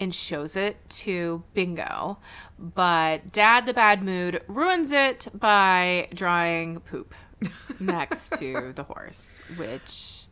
and 0.00 0.14
shows 0.14 0.56
it 0.56 0.76
to 0.88 1.42
Bingo, 1.54 2.18
but 2.58 3.32
Dad, 3.32 3.66
the 3.66 3.74
bad 3.74 4.02
mood, 4.02 4.42
ruins 4.48 4.92
it 4.92 5.28
by 5.34 6.08
drawing 6.14 6.80
poop 6.80 7.14
next 7.80 8.38
to 8.38 8.72
the 8.74 8.84
horse, 8.84 9.40
which 9.56 10.26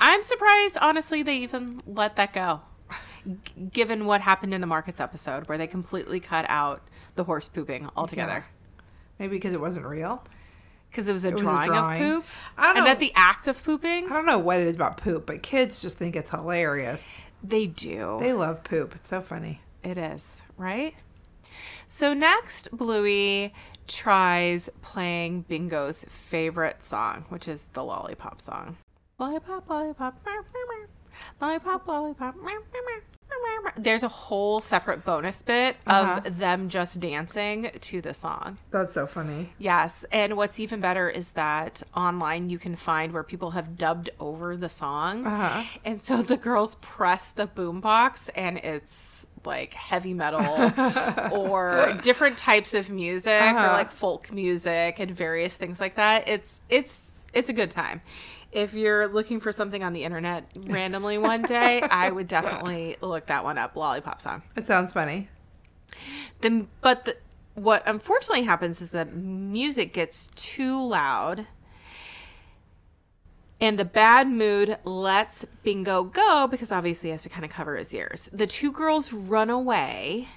I'm 0.00 0.22
surprised, 0.22 0.78
honestly, 0.80 1.22
they 1.22 1.36
even 1.38 1.80
let 1.86 2.16
that 2.16 2.32
go, 2.32 2.60
g- 3.24 3.36
given 3.72 4.06
what 4.06 4.20
happened 4.20 4.52
in 4.52 4.60
the 4.60 4.66
markets 4.66 5.00
episode 5.00 5.48
where 5.48 5.56
they 5.58 5.66
completely 5.66 6.20
cut 6.20 6.44
out 6.48 6.82
the 7.14 7.24
horse 7.24 7.48
pooping 7.48 7.88
altogether. 7.96 8.44
Maybe 9.18 9.36
because 9.36 9.52
it 9.52 9.60
wasn't 9.60 9.86
real. 9.86 10.24
Because 10.90 11.08
it 11.08 11.12
was 11.12 11.24
a 11.24 11.30
was 11.30 11.40
a 11.40 11.44
drawing, 11.44 11.68
drawing. 11.68 12.02
of 12.02 12.08
poop. 12.08 12.24
I 12.58 12.66
don't 12.66 12.78
and 12.78 12.86
that 12.86 12.98
the 12.98 13.12
act 13.14 13.46
of 13.46 13.62
pooping, 13.64 14.06
I 14.06 14.08
don't 14.08 14.26
know 14.26 14.38
what 14.38 14.60
it 14.60 14.66
is 14.66 14.74
about 14.74 14.96
poop, 14.98 15.26
but 15.26 15.42
kids 15.42 15.80
just 15.80 15.96
think 15.96 16.16
it's 16.16 16.30
hilarious. 16.30 17.20
They 17.42 17.66
do. 17.66 18.16
They 18.20 18.32
love 18.32 18.64
poop. 18.64 18.94
It's 18.94 19.08
so 19.08 19.20
funny. 19.20 19.60
It 19.82 19.98
is, 19.98 20.42
right? 20.56 20.94
So 21.88 22.14
next, 22.14 22.70
Bluey 22.72 23.52
tries 23.86 24.70
playing 24.80 25.44
Bingo's 25.48 26.04
favorite 26.08 26.82
song, 26.82 27.26
which 27.28 27.48
is 27.48 27.68
the 27.72 27.84
lollipop 27.84 28.40
song. 28.40 28.76
Lollipop, 29.18 29.68
lollipop, 29.68 30.14
meow, 30.24 30.32
meow, 30.32 30.64
meow. 30.70 30.86
lollipop, 31.40 31.86
lollipop. 31.86 32.36
There's 33.76 34.02
a 34.02 34.08
whole 34.08 34.60
separate 34.60 35.04
bonus 35.04 35.42
bit 35.42 35.76
Uh-huh. 35.86 36.20
of 36.24 36.38
them 36.38 36.68
just 36.68 37.00
dancing 37.00 37.70
to 37.80 38.00
the 38.00 38.14
song. 38.14 38.58
That's 38.70 38.92
so 38.92 39.06
funny. 39.06 39.52
Yes, 39.58 40.04
and 40.12 40.36
what's 40.36 40.58
even 40.60 40.80
better 40.80 41.08
is 41.08 41.32
that 41.32 41.82
online 41.96 42.50
you 42.50 42.58
can 42.58 42.76
find 42.76 43.12
where 43.12 43.22
people 43.22 43.52
have 43.52 43.76
dubbed 43.76 44.10
over 44.20 44.56
the 44.56 44.68
song. 44.68 45.26
Uh-huh. 45.26 45.62
And 45.84 46.00
so 46.00 46.22
the 46.22 46.36
girls 46.36 46.76
press 46.80 47.30
the 47.30 47.46
boombox 47.46 48.30
and 48.34 48.58
it's 48.58 49.26
like 49.44 49.74
heavy 49.74 50.14
metal 50.14 50.72
or 51.32 51.98
different 52.02 52.36
types 52.36 52.74
of 52.74 52.90
music 52.90 53.32
or 53.42 53.56
Uh-huh. 53.58 53.72
like 53.72 53.90
folk 53.90 54.30
music 54.32 54.98
and 55.00 55.10
various 55.10 55.56
things 55.56 55.80
like 55.80 55.96
that. 55.96 56.28
It's 56.28 56.60
it's 56.68 57.14
it's 57.32 57.48
a 57.48 57.52
good 57.52 57.70
time. 57.70 58.02
If 58.52 58.74
you're 58.74 59.08
looking 59.08 59.40
for 59.40 59.50
something 59.50 59.82
on 59.82 59.92
the 59.92 60.04
internet 60.04 60.52
randomly 60.56 61.18
one 61.18 61.42
day, 61.42 61.80
I 61.90 62.10
would 62.10 62.28
definitely 62.28 62.96
look 63.00 63.26
that 63.26 63.44
one 63.44 63.58
up, 63.58 63.76
lollipop 63.76 64.20
song. 64.20 64.42
It 64.56 64.64
sounds 64.64 64.92
funny. 64.92 65.28
The, 66.42 66.66
but 66.80 67.06
the, 67.06 67.16
what 67.54 67.82
unfortunately 67.86 68.44
happens 68.44 68.82
is 68.82 68.90
that 68.90 69.14
music 69.14 69.92
gets 69.92 70.28
too 70.34 70.86
loud 70.86 71.46
and 73.62 73.78
the 73.78 73.84
bad 73.84 74.28
mood 74.28 74.76
lets 74.84 75.44
Bingo 75.62 76.02
go 76.02 76.48
because 76.50 76.72
obviously 76.72 77.10
he 77.10 77.12
has 77.12 77.22
to 77.22 77.28
kind 77.28 77.44
of 77.44 77.50
cover 77.52 77.76
his 77.76 77.94
ears. 77.94 78.28
The 78.32 78.48
two 78.48 78.72
girls 78.72 79.12
run 79.12 79.50
away 79.50 80.28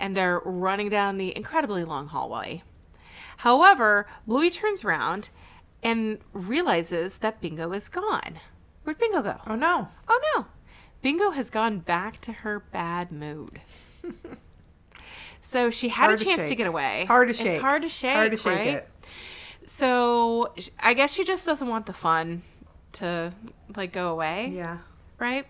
and 0.00 0.16
they're 0.16 0.40
running 0.44 0.88
down 0.88 1.16
the 1.16 1.34
incredibly 1.36 1.84
long 1.84 2.08
hallway. 2.08 2.64
However, 3.38 4.08
Louis 4.26 4.50
turns 4.50 4.84
around 4.84 5.28
and 5.82 6.18
realizes 6.32 7.18
that 7.18 7.40
Bingo 7.40 7.72
is 7.72 7.88
gone. 7.88 8.38
Where'd 8.84 8.98
Bingo 8.98 9.22
go? 9.22 9.40
Oh 9.46 9.54
no. 9.56 9.88
Oh 10.08 10.20
no. 10.36 10.46
Bingo 11.02 11.30
has 11.30 11.50
gone 11.50 11.78
back 11.80 12.20
to 12.22 12.32
her 12.32 12.60
bad 12.60 13.10
mood. 13.10 13.60
so 15.40 15.70
she 15.70 15.88
had 15.88 16.06
Hard 16.06 16.20
a 16.20 16.24
chance 16.24 16.42
to 16.42 16.48
shake. 16.48 16.58
get 16.58 16.66
away. 16.66 17.00
It's 17.00 17.08
hard 17.08 17.28
to 17.28 17.34
shake. 17.34 17.46
It's 17.54 17.60
hard 17.62 17.82
to 17.82 17.88
shake. 17.88 18.14
Hard 18.14 18.30
to 18.30 18.36
shake 18.36 18.58
right? 18.58 18.66
it. 18.68 18.88
So 19.66 20.52
I 20.80 20.94
guess 20.94 21.12
she 21.12 21.24
just 21.24 21.44
doesn't 21.46 21.68
want 21.68 21.86
the 21.86 21.92
fun 21.92 22.42
to 22.94 23.32
like 23.76 23.92
go 23.92 24.10
away, 24.10 24.52
Yeah. 24.54 24.78
right? 25.18 25.46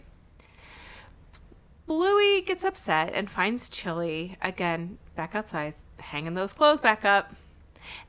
Bluey 1.87 2.41
gets 2.41 2.65
upset 2.65 3.13
and 3.15 3.29
finds 3.31 3.69
Chili 3.69 4.37
again 4.41 4.99
back 5.17 5.35
outside, 5.35 5.75
hanging 5.99 6.35
those 6.35 6.53
clothes 6.53 6.81
back 6.81 7.05
up, 7.05 7.35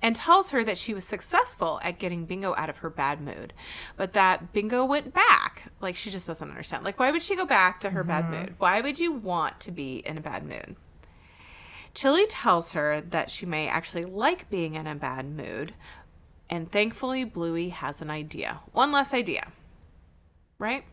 and 0.02 0.16
tells 0.16 0.50
her 0.52 0.64
that 0.64 0.78
she 0.78 0.94
was 0.94 1.04
successful 1.04 1.80
at 1.84 2.00
getting 2.00 2.26
Bingo 2.26 2.54
out 2.56 2.70
of 2.70 2.80
her 2.80 2.90
bad 2.90 3.22
mood, 3.22 3.54
but 3.98 4.14
that 4.14 4.54
Bingo 4.54 4.86
went 4.86 5.14
back. 5.14 5.72
Like 5.82 5.96
she 5.96 6.10
just 6.10 6.28
doesn't 6.28 6.50
understand. 6.50 6.84
Like 6.84 7.00
why 7.00 7.12
would 7.12 7.24
she 7.24 7.36
go 7.36 7.46
back 7.46 7.80
to 7.82 7.90
her 7.92 8.04
bad 8.04 8.26
mm-hmm. 8.26 8.34
mood? 8.34 8.56
Why 8.58 8.82
would 8.82 9.00
you 9.00 9.12
want 9.12 9.60
to 9.62 9.72
be 9.72 9.98
in 9.98 10.18
a 10.18 10.22
bad 10.22 10.46
mood? 10.46 10.76
Chili 11.94 12.26
tells 12.28 12.72
her 12.72 13.02
that 13.02 13.30
she 13.30 13.46
may 13.46 13.68
actually 13.68 14.04
like 14.04 14.50
being 14.50 14.76
in 14.76 14.88
a 14.88 14.96
bad 14.96 15.26
mood, 15.26 15.74
and 16.50 16.72
thankfully 16.72 17.24
Bluey 17.24 17.70
has 17.70 18.02
an 18.02 18.10
idea. 18.10 18.62
One 18.72 18.92
less 18.92 19.14
idea. 19.14 19.52
Right? 20.58 20.86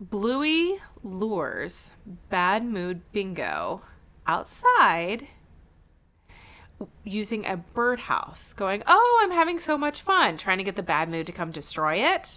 Bluey 0.00 0.80
lures 1.02 1.92
bad 2.28 2.64
mood 2.64 3.02
Bingo 3.12 3.82
outside 4.26 5.28
using 7.04 7.46
a 7.46 7.56
birdhouse, 7.56 8.52
going, 8.52 8.82
Oh, 8.86 9.20
I'm 9.22 9.32
having 9.32 9.58
so 9.58 9.76
much 9.76 10.00
fun, 10.00 10.36
trying 10.36 10.58
to 10.58 10.64
get 10.64 10.76
the 10.76 10.82
bad 10.82 11.08
mood 11.08 11.26
to 11.26 11.32
come 11.32 11.50
destroy 11.50 11.96
it. 11.96 12.36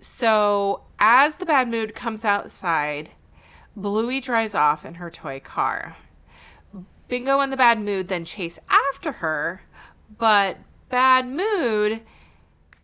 So, 0.00 0.82
as 0.98 1.36
the 1.36 1.46
bad 1.46 1.68
mood 1.68 1.94
comes 1.94 2.24
outside, 2.24 3.10
Bluey 3.76 4.20
drives 4.20 4.54
off 4.54 4.84
in 4.84 4.94
her 4.94 5.10
toy 5.10 5.40
car. 5.40 5.96
Bingo 7.08 7.40
and 7.40 7.52
the 7.52 7.56
bad 7.56 7.80
mood 7.80 8.08
then 8.08 8.24
chase 8.24 8.58
after 8.68 9.12
her, 9.12 9.62
but 10.18 10.58
bad 10.88 11.28
mood 11.28 12.00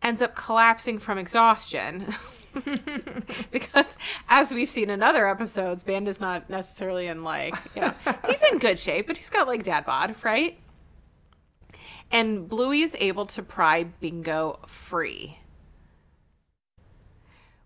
ends 0.03 0.23
up 0.23 0.37
collapsing 0.37 0.99
from 0.99 1.19
exhaustion. 1.19 2.15
because 3.51 3.97
as 4.29 4.53
we've 4.53 4.69
seen 4.69 4.91
in 4.91 5.03
other 5.03 5.29
episodes, 5.29 5.83
Band 5.83 6.09
is 6.09 6.21
not 6.21 6.49
necessarily 6.49 7.07
in 7.07 7.25
like, 7.25 7.55
you 7.75 7.83
know, 7.83 7.95
he's 8.27 8.43
in 8.51 8.59
good 8.59 8.79
shape, 8.79 9.07
but 9.07 9.17
he's 9.17 9.31
got 9.31 9.47
like 9.47 9.63
dad 9.63 9.85
bod, 9.85 10.15
right? 10.25 10.59
And 12.11 12.49
Bluey 12.49 12.81
is 12.83 12.97
able 12.99 13.27
to 13.27 13.43
pry 13.43 13.85
Bingo 13.85 14.61
free. 14.67 15.39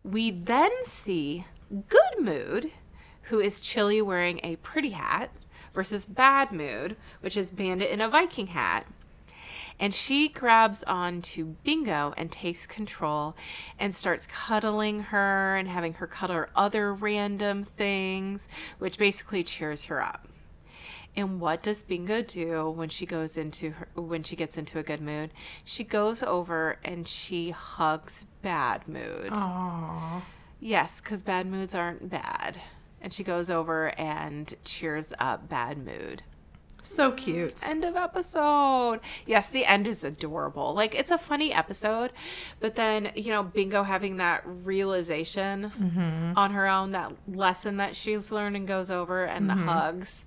We 0.03 0.31
then 0.33 0.73
see 0.85 1.47
Good 1.71 2.19
Mood, 2.19 2.73
who 3.23 3.39
is 3.39 3.61
Chili 3.61 4.03
wearing 4.03 4.41
a 4.43 4.57
pretty 4.57 4.91
hat, 4.91 5.31
versus 5.73 6.05
Bad 6.05 6.51
Mood, 6.53 6.97
which 7.21 7.37
is 7.37 7.51
Bandit 7.51 7.91
in 7.91 8.01
a 8.01 8.09
Viking 8.09 8.49
hat. 8.49 8.87
And 9.83 9.93
she 9.93 10.29
grabs 10.29 10.85
onto 10.85 11.57
Bingo 11.65 12.15
and 12.17 12.31
takes 12.31 12.69
control 12.69 13.35
and 13.81 13.93
starts 13.93 14.27
cuddling 14.27 15.01
her 15.01 15.57
and 15.57 15.67
having 15.67 15.95
her 15.95 16.07
cuddle 16.07 16.45
other 16.55 16.95
random 16.95 17.65
things, 17.65 18.49
which 18.79 18.97
basically 18.97 19.43
cheers 19.43 19.87
her 19.87 20.01
up. 20.01 20.29
And 21.17 21.41
what 21.41 21.65
does 21.65 21.83
Bingo 21.83 22.23
do 22.23 22.71
when 22.71 22.91
she 22.91 23.07
goes 23.07 23.37
into 23.37 23.73
her 23.73 23.89
when 23.97 24.23
she 24.23 24.37
gets 24.37 24.57
into 24.57 24.79
a 24.79 24.85
good 24.85 25.01
mood? 25.01 25.33
She 25.65 25.83
goes 25.83 26.23
over 26.23 26.79
and 26.85 27.09
she 27.09 27.51
hugs 27.51 28.27
Bad 28.41 28.87
Mood. 28.87 29.33
Aww. 29.33 30.23
Yes, 30.61 31.01
because 31.01 31.25
bad 31.25 31.49
moods 31.49 31.75
aren't 31.75 32.09
bad. 32.09 32.61
And 33.01 33.12
she 33.12 33.25
goes 33.25 33.51
over 33.51 33.89
and 33.99 34.55
cheers 34.65 35.12
up 35.19 35.49
Bad 35.49 35.77
Mood. 35.77 36.23
So 36.83 37.12
cute. 37.12 37.67
End 37.67 37.85
of 37.85 37.97
episode. 37.97 39.01
Yes, 39.25 39.49
the 39.49 39.65
end 39.65 39.87
is 39.87 40.03
adorable. 40.03 40.75
Like 40.75 40.95
it's 40.95 41.11
a 41.11 41.19
funny 41.19 41.53
episode, 41.53 42.12
but 42.61 42.75
then 42.75 43.12
you 43.15 43.31
know 43.31 43.43
Bingo 43.43 43.85
having 43.85 44.17
that 44.17 44.43
realization 44.45 45.71
mm-hmm. 45.71 46.33
on 46.37 46.53
her 46.53 46.67
own, 46.67 46.93
that 46.93 47.12
lesson 47.29 47.77
that 47.77 47.95
she's 47.95 48.33
learned 48.33 48.57
and 48.57 48.67
goes 48.67 48.91
over, 48.91 49.25
and 49.25 49.49
the 49.49 49.55
mm-hmm. 49.55 49.69
hugs, 49.69 50.25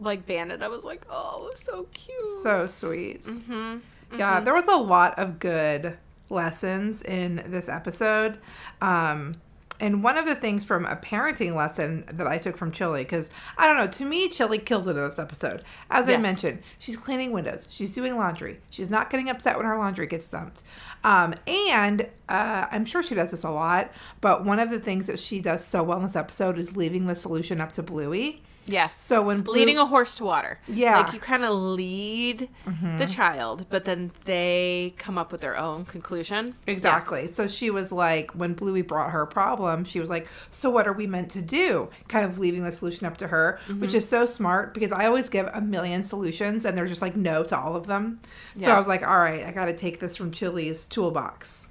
like 0.00 0.26
Bandit. 0.26 0.62
I 0.62 0.68
was 0.68 0.84
like, 0.84 1.02
oh, 1.08 1.52
so 1.54 1.86
cute. 1.94 2.42
So 2.42 2.66
sweet. 2.66 3.22
Mm-hmm. 3.22 3.78
Yeah, 4.18 4.40
there 4.40 4.54
was 4.54 4.66
a 4.66 4.76
lot 4.76 5.18
of 5.18 5.38
good 5.38 5.96
lessons 6.28 7.02
in 7.02 7.42
this 7.46 7.68
episode. 7.68 8.38
Um, 8.80 9.34
and 9.82 10.02
one 10.02 10.16
of 10.16 10.26
the 10.26 10.36
things 10.36 10.64
from 10.64 10.86
a 10.86 10.94
parenting 10.94 11.56
lesson 11.56 12.04
that 12.12 12.26
I 12.26 12.38
took 12.38 12.56
from 12.56 12.70
Chili, 12.70 13.02
because 13.02 13.30
I 13.58 13.66
don't 13.66 13.76
know, 13.76 13.88
to 13.88 14.04
me, 14.04 14.28
Chili 14.28 14.58
kills 14.58 14.86
it 14.86 14.90
in 14.90 14.96
this 14.96 15.18
episode. 15.18 15.64
As 15.90 16.08
I 16.08 16.16
mentioned, 16.16 16.62
she's 16.78 16.96
cleaning 16.96 17.32
windows, 17.32 17.66
she's 17.68 17.92
doing 17.92 18.16
laundry, 18.16 18.60
she's 18.70 18.90
not 18.90 19.10
getting 19.10 19.28
upset 19.28 19.56
when 19.56 19.66
her 19.66 19.76
laundry 19.76 20.06
gets 20.06 20.28
dumped. 20.28 20.62
Um, 21.02 21.34
and 21.48 22.02
uh, 22.28 22.66
I'm 22.70 22.84
sure 22.84 23.02
she 23.02 23.16
does 23.16 23.32
this 23.32 23.42
a 23.42 23.50
lot, 23.50 23.90
but 24.20 24.44
one 24.44 24.60
of 24.60 24.70
the 24.70 24.78
things 24.78 25.08
that 25.08 25.18
she 25.18 25.40
does 25.40 25.64
so 25.64 25.82
well 25.82 25.98
in 25.98 26.04
this 26.04 26.16
episode 26.16 26.58
is 26.58 26.76
leaving 26.76 27.06
the 27.06 27.16
solution 27.16 27.60
up 27.60 27.72
to 27.72 27.82
Bluey. 27.82 28.40
Yes. 28.66 29.00
So 29.00 29.22
when 29.22 29.42
Blue- 29.42 29.54
leading 29.54 29.78
a 29.78 29.86
horse 29.86 30.14
to 30.16 30.24
water. 30.24 30.58
Yeah. 30.68 31.00
Like 31.00 31.12
you 31.12 31.20
kind 31.20 31.44
of 31.44 31.54
lead 31.54 32.48
mm-hmm. 32.66 32.98
the 32.98 33.06
child, 33.06 33.66
but 33.68 33.84
then 33.84 34.12
they 34.24 34.94
come 34.98 35.18
up 35.18 35.32
with 35.32 35.40
their 35.40 35.58
own 35.58 35.84
conclusion. 35.84 36.54
Exactly. 36.66 37.28
So 37.28 37.46
she 37.46 37.70
was 37.70 37.92
like, 37.92 38.32
when 38.32 38.54
Bluey 38.54 38.82
brought 38.82 39.10
her 39.10 39.26
problem, 39.26 39.52
problem, 39.72 39.84
she 39.84 40.00
was 40.00 40.10
like, 40.10 40.28
So 40.50 40.70
what 40.70 40.86
are 40.86 40.92
we 40.92 41.06
meant 41.06 41.30
to 41.32 41.42
do? 41.42 41.88
Kind 42.08 42.24
of 42.24 42.38
leaving 42.38 42.64
the 42.64 42.72
solution 42.72 43.06
up 43.06 43.16
to 43.18 43.28
her, 43.28 43.58
which 43.66 43.90
mm-hmm. 43.90 43.96
is 43.96 44.08
so 44.08 44.26
smart 44.26 44.74
because 44.74 44.92
I 44.92 45.06
always 45.06 45.28
give 45.28 45.48
a 45.52 45.60
million 45.60 46.02
solutions 46.02 46.64
and 46.64 46.76
they're 46.76 46.86
just 46.86 47.02
like 47.02 47.16
no 47.16 47.42
to 47.44 47.58
all 47.58 47.76
of 47.76 47.86
them. 47.86 48.20
So 48.56 48.70
I 48.70 48.78
was 48.78 48.88
like, 48.88 49.02
All 49.02 49.18
right, 49.18 49.44
I 49.44 49.52
got 49.52 49.66
to 49.66 49.74
take 49.74 50.00
this 50.00 50.16
from 50.16 50.30
Chili's 50.30 50.84
toolbox. 50.84 51.68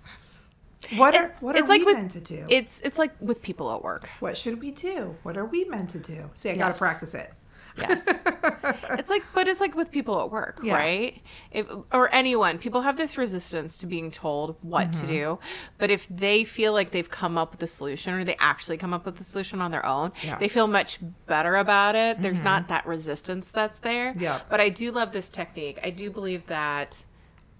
What 0.95 1.15
are 1.15 1.35
what 1.41 1.55
it's 1.55 1.65
are 1.65 1.69
like 1.69 1.79
we 1.81 1.85
with- 1.85 1.97
meant 1.97 2.11
to 2.11 2.21
do? 2.21 2.45
It's 2.49 2.81
it's 2.81 2.97
like 2.99 3.11
with 3.19 3.41
people 3.41 3.71
at 3.73 3.83
work. 3.83 4.09
what 4.19 4.37
should 4.37 4.61
we 4.61 4.71
do? 4.71 5.15
What 5.23 5.37
are 5.37 5.45
we 5.45 5.63
meant 5.65 5.89
to 5.91 5.99
do? 5.99 6.29
See, 6.35 6.49
I 6.49 6.55
got 6.55 6.69
to 6.73 6.77
practice 6.77 7.13
it. 7.13 7.31
Yes. 7.77 8.03
it's 8.99 9.09
like, 9.09 9.23
but 9.33 9.47
it's 9.47 9.61
like 9.61 9.75
with 9.75 9.91
people 9.91 10.19
at 10.21 10.29
work, 10.29 10.59
Yeah. 10.61 10.73
right? 10.75 11.21
If, 11.51 11.67
or 11.93 12.13
anyone, 12.13 12.57
people 12.57 12.81
have 12.81 12.97
this 12.97 13.17
resistance 13.17 13.77
to 13.77 13.85
being 13.85 14.11
told 14.11 14.57
what 14.61 14.91
Mm-hmm. 14.91 15.01
to 15.01 15.07
do. 15.07 15.39
But 15.77 15.89
if 15.89 16.05
they 16.09 16.43
feel 16.43 16.73
like 16.73 16.91
they've 16.91 17.09
come 17.09 17.37
up 17.37 17.51
with 17.51 17.63
a 17.63 17.67
solution 17.67 18.13
or 18.13 18.25
they 18.25 18.35
actually 18.39 18.75
come 18.75 18.93
up 18.93 19.05
with 19.05 19.15
the 19.15 19.23
solution 19.23 19.61
on 19.61 19.71
their 19.71 19.85
own, 19.85 20.11
Yeah. 20.21 20.31
Mm-hmm. 20.31 20.39
they 20.41 20.47
feel 20.49 20.67
much 20.67 20.99
better 21.27 21.55
about 21.55 21.95
it. 21.95 22.21
There's 22.21 22.43
not 22.43 22.67
that 22.67 22.85
resistance 22.85 23.51
that's 23.51 23.79
there. 23.79 24.13
Yeah. 24.19 24.41
But 24.49 24.59
I 24.59 24.67
do 24.67 24.91
love 24.91 25.13
this 25.13 25.29
technique. 25.29 25.79
I 25.81 25.91
do 25.91 26.11
believe 26.11 26.47
that. 26.47 27.05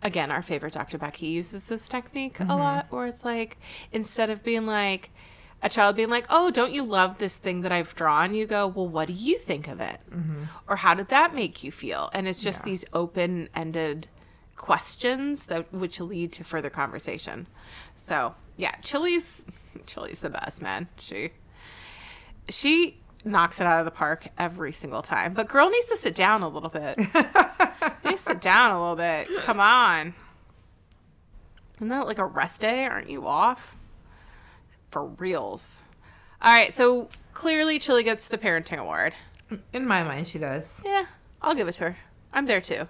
Again, 0.03 0.31
our 0.31 0.41
favorite 0.41 0.74
Dr. 0.74 0.98
Becky 0.98 1.27
uses 1.27 1.67
this 1.67 1.88
technique 1.88 2.38
Mm-hmm. 2.39 2.50
a 2.51 2.58
lot, 2.58 2.88
where 2.91 3.05
it's 3.08 3.24
like 3.24 3.58
instead 3.91 4.29
of 4.29 4.43
being 4.43 4.65
like 4.65 5.12
a 5.63 5.70
child 5.70 5.96
being 5.96 6.10
like, 6.10 6.25
"Oh, 6.29 6.50
don't 6.50 6.72
you 6.72 6.84
love 6.84 7.20
this 7.20 7.38
thing 7.38 7.62
that 7.62 7.72
I've 7.72 7.93
drawn?" 7.93 8.34
You 8.34 8.48
go, 8.48 8.65
"Well, 8.67 8.88
what 8.88 9.08
do 9.08 9.13
you 9.13 9.38
think 9.38 9.67
of 9.67 9.79
it?" 9.79 10.00
Or 10.67 10.77
how 10.77 10.96
did 10.96 11.10
that 11.10 11.36
make 11.36 11.63
you 11.63 11.72
feel? 11.72 12.10
And 12.13 12.27
it's 12.27 12.41
just 12.41 12.60
Mm-hmm. 12.62 12.67
Yeah. 12.67 12.72
these 12.72 12.86
open-ended 12.93 14.08
questions 14.55 15.46
that 15.48 15.72
which 15.74 16.00
lead 16.00 16.31
to 16.34 16.43
further 16.43 16.70
conversation. 16.70 17.48
So, 17.96 18.34
yeah, 18.58 18.72
Chili's 18.81 19.41
Chili's 19.86 20.20
the 20.22 20.29
best, 20.31 20.62
man. 20.63 20.88
She 20.98 21.31
she 22.50 22.98
knocks 23.24 23.60
it 23.62 23.67
out 23.67 23.77
of 23.79 23.86
the 23.86 23.91
park 23.91 24.29
every 24.39 24.72
single 24.72 25.03
time. 25.03 25.34
But 25.34 25.48
girl 25.48 25.70
needs 25.70 25.88
to 25.89 25.98
sit 25.98 26.15
down 26.15 26.41
a 26.41 26.48
little 26.50 26.70
bit. 26.70 26.98
sit 28.17 28.41
down 28.41 28.71
a 28.71 28.79
little 28.79 28.95
bit. 28.95 29.27
Come 29.41 29.59
on. 29.59 30.13
Isn't 31.77 31.89
that 31.89 32.05
like 32.07 32.19
a 32.19 32.25
rest 32.25 32.61
day? 32.61 32.85
Aren't 32.85 33.09
you 33.09 33.25
off? 33.25 33.75
For 34.91 35.05
reals. 35.05 35.79
All 36.41 36.53
right, 36.53 36.73
so 36.73 37.09
clearly 37.33 37.79
Chili 37.79 38.03
gets 38.03 38.27
the 38.27 38.37
parenting 38.37 38.77
award. 38.77 39.13
In 39.73 39.85
my 39.87 40.03
mind, 40.03 40.27
she 40.27 40.37
does. 40.39 40.81
Yeah, 40.85 41.05
I'll 41.41 41.55
give 41.55 41.67
it 41.67 41.73
to 41.73 41.83
her. 41.85 41.97
I'm 42.33 42.45
there 42.45 42.61
too. 42.61 42.87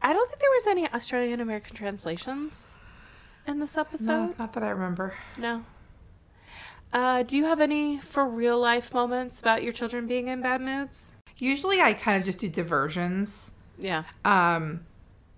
I 0.00 0.12
don't 0.12 0.28
think 0.28 0.40
there 0.40 0.50
was 0.50 0.66
any 0.66 0.88
Australian 0.88 1.40
American 1.40 1.76
translations 1.76 2.72
in 3.46 3.60
this 3.60 3.76
No, 3.76 3.80
episode. 3.82 4.38
not 4.38 4.52
that 4.54 4.62
I 4.62 4.70
remember. 4.70 5.14
No. 5.38 5.64
Uh, 6.92 7.22
do 7.22 7.36
you 7.36 7.44
have 7.44 7.60
any 7.60 7.98
for 7.98 8.26
real 8.26 8.58
life 8.58 8.92
moments 8.92 9.40
about 9.40 9.62
your 9.62 9.72
children 9.72 10.06
being 10.06 10.28
in 10.28 10.42
bad 10.42 10.60
moods? 10.60 11.12
Usually, 11.38 11.80
I 11.80 11.94
kind 11.94 12.18
of 12.18 12.24
just 12.24 12.38
do 12.38 12.48
diversions. 12.48 13.52
Yeah. 13.78 14.04
Um, 14.24 14.86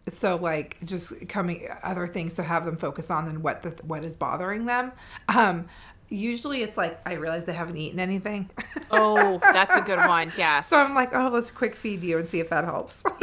so 0.08 0.36
like 0.36 0.76
just 0.84 1.28
coming 1.28 1.68
other 1.82 2.06
things 2.06 2.34
to 2.34 2.42
have 2.42 2.64
them 2.66 2.76
focus 2.76 3.10
on 3.10 3.24
than 3.26 3.42
what 3.42 3.62
the 3.62 3.70
what 3.84 4.04
is 4.04 4.16
bothering 4.16 4.66
them. 4.66 4.92
Um, 5.28 5.66
usually 6.10 6.62
it's 6.62 6.76
like 6.76 7.00
I 7.08 7.14
realize 7.14 7.46
they 7.46 7.54
haven't 7.54 7.78
eaten 7.78 7.98
anything. 7.98 8.50
Oh, 8.90 9.38
that's 9.40 9.74
a 9.76 9.80
good 9.80 9.98
one. 10.06 10.30
Yeah. 10.36 10.60
so 10.60 10.76
I'm 10.76 10.94
like, 10.94 11.14
oh, 11.14 11.30
let's 11.32 11.50
quick 11.50 11.74
feed 11.74 12.02
you 12.02 12.18
and 12.18 12.28
see 12.28 12.40
if 12.40 12.50
that 12.50 12.64
helps. 12.64 13.02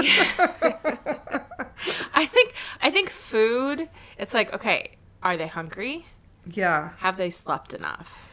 I 2.13 2.25
think 2.25 2.53
I 2.81 2.89
think 2.91 3.09
food. 3.09 3.89
It's 4.17 4.33
like 4.33 4.53
okay, 4.55 4.97
are 5.23 5.37
they 5.37 5.47
hungry? 5.47 6.05
yeah, 6.51 6.89
Have 6.97 7.17
they 7.17 7.29
slept 7.29 7.73
enough? 7.73 8.27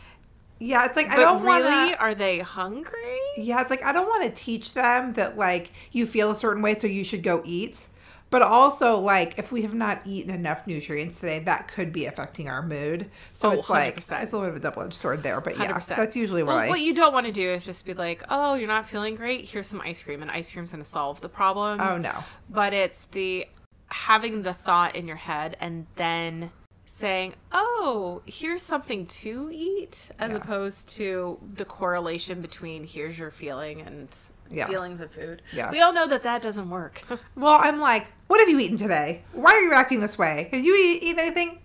Yeah. 0.59 0.85
It's 0.87 0.97
like 0.97 1.09
I 1.11 1.17
don't 1.17 1.43
really, 1.43 1.63
want 1.63 1.93
to. 1.93 2.01
are 2.01 2.15
they 2.15 2.39
hungry? 2.41 3.19
Yeah, 3.37 3.61
it's 3.61 3.71
like 3.71 3.83
I 3.83 3.93
don't 3.93 4.07
want 4.09 4.25
to 4.25 4.31
teach 4.31 4.75
them 4.75 5.13
that 5.15 5.37
like 5.39 5.73
you 5.93 6.07
feel 6.07 6.31
a 6.31 6.35
certain 6.37 6.63
way, 6.63 6.75
so 6.75 6.87
you 6.87 7.05
should 7.05 7.23
go 7.23 7.43
eat. 7.45 7.87
But 8.31 8.43
also, 8.43 8.99
like, 8.99 9.39
if 9.39 9.53
we 9.53 9.63
have 9.63 9.73
not 9.73 10.03
eaten 10.07 10.31
enough 10.35 10.67
nutrients 10.67 11.19
today, 11.19 11.39
that 11.39 11.67
could 11.67 11.95
be 11.95 12.05
affecting 12.05 12.47
our 12.47 12.61
mood. 12.61 13.11
So 13.33 13.49
Oh, 13.49 13.53
it's 13.53 13.71
like 13.71 13.97
100%. 13.97 14.23
it's 14.23 14.33
a 14.33 14.37
little 14.37 14.41
bit 14.41 14.49
of 14.51 14.57
a 14.57 14.61
double 14.61 14.83
edged 14.83 14.93
sword 14.93 15.23
there. 15.23 15.41
But 15.41 15.57
yeah, 15.57 15.73
100%. 15.73 15.97
that's 15.97 16.15
usually 16.15 16.43
what 16.43 16.57
Well, 16.57 16.65
I. 16.65 16.69
what 16.69 16.81
you 16.81 16.93
don't 16.93 17.15
want 17.15 17.25
to 17.25 17.33
do 17.33 17.49
is 17.49 17.65
just 17.65 17.87
be 17.87 17.95
like, 17.95 18.23
"Oh, 18.29 18.53
you're 18.53 18.69
not 18.69 18.87
feeling 18.87 19.15
great. 19.15 19.47
Here's 19.47 19.67
some 19.67 19.81
ice 19.81 20.03
cream, 20.03 20.21
and 20.21 20.31
ice 20.31 20.53
cream's 20.53 20.73
going 20.73 20.85
to 20.85 20.89
solve 20.89 21.23
the 21.23 21.31
problem." 21.31 21.81
oh 21.81 21.97
no. 21.97 22.23
but 22.51 22.75
it's 22.75 23.07
the 23.07 23.47
having 23.91 24.43
the 24.43 24.53
thought 24.53 24.95
in 24.95 25.07
your 25.09 25.17
head 25.17 25.57
and 25.59 25.87
then 25.97 26.51
saying, 26.99 27.35
"Oh, 27.53 28.23
here's 28.27 28.63
something 28.63 29.07
to 29.07 29.51
eat," 29.53 30.11
as 30.19 30.33
Yeah. 30.33 30.39
opposed 30.39 30.89
to 30.97 31.39
the 31.55 31.65
correlation 31.65 32.41
between 32.43 32.85
here's 32.85 33.17
your 33.19 33.31
feeling 33.31 33.81
and 33.83 34.09
Yeah. 34.51 34.67
feelings 34.67 35.01
of 35.01 35.13
food. 35.13 35.43
Yeah. 35.53 35.71
We 35.71 35.81
all 35.81 35.93
know 35.93 36.09
that 36.09 36.23
that 36.25 36.43
doesn't 36.43 36.69
work. 36.71 37.03
Well, 37.37 37.59
I'm 37.61 37.79
like, 37.81 38.09
what 38.27 38.41
have 38.41 38.49
you 38.49 38.59
eaten 38.59 38.77
today? 38.79 39.23
Why 39.33 39.53
are 39.53 39.61
you 39.61 39.73
acting 39.73 40.01
this 40.01 40.19
way? 40.19 40.49
Have 40.51 40.65
you 40.65 40.75
eat, 40.75 41.03
eaten 41.05 41.21
anything? 41.21 41.61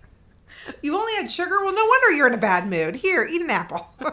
You 0.82 0.96
only 0.96 1.14
had 1.16 1.30
sugar? 1.30 1.62
Well, 1.64 1.74
no 1.74 1.84
wonder 1.84 2.12
you're 2.12 2.28
in 2.28 2.34
a 2.34 2.38
bad 2.38 2.68
mood. 2.68 2.94
Here, 2.96 3.24
eat 3.24 3.42
an 3.42 3.50
apple. 3.50 3.88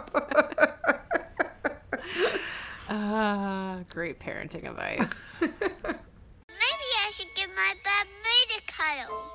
Ah, 2.94 3.78
great 3.90 4.20
parenting 4.20 4.68
advice. 4.70 5.34
Maybe 5.40 6.88
I 7.06 7.10
should 7.12 7.34
give 7.36 7.50
my 7.56 7.74
bad 7.86 8.06
mood 8.26 8.58
a 8.58 8.62
cuddle. 8.70 9.32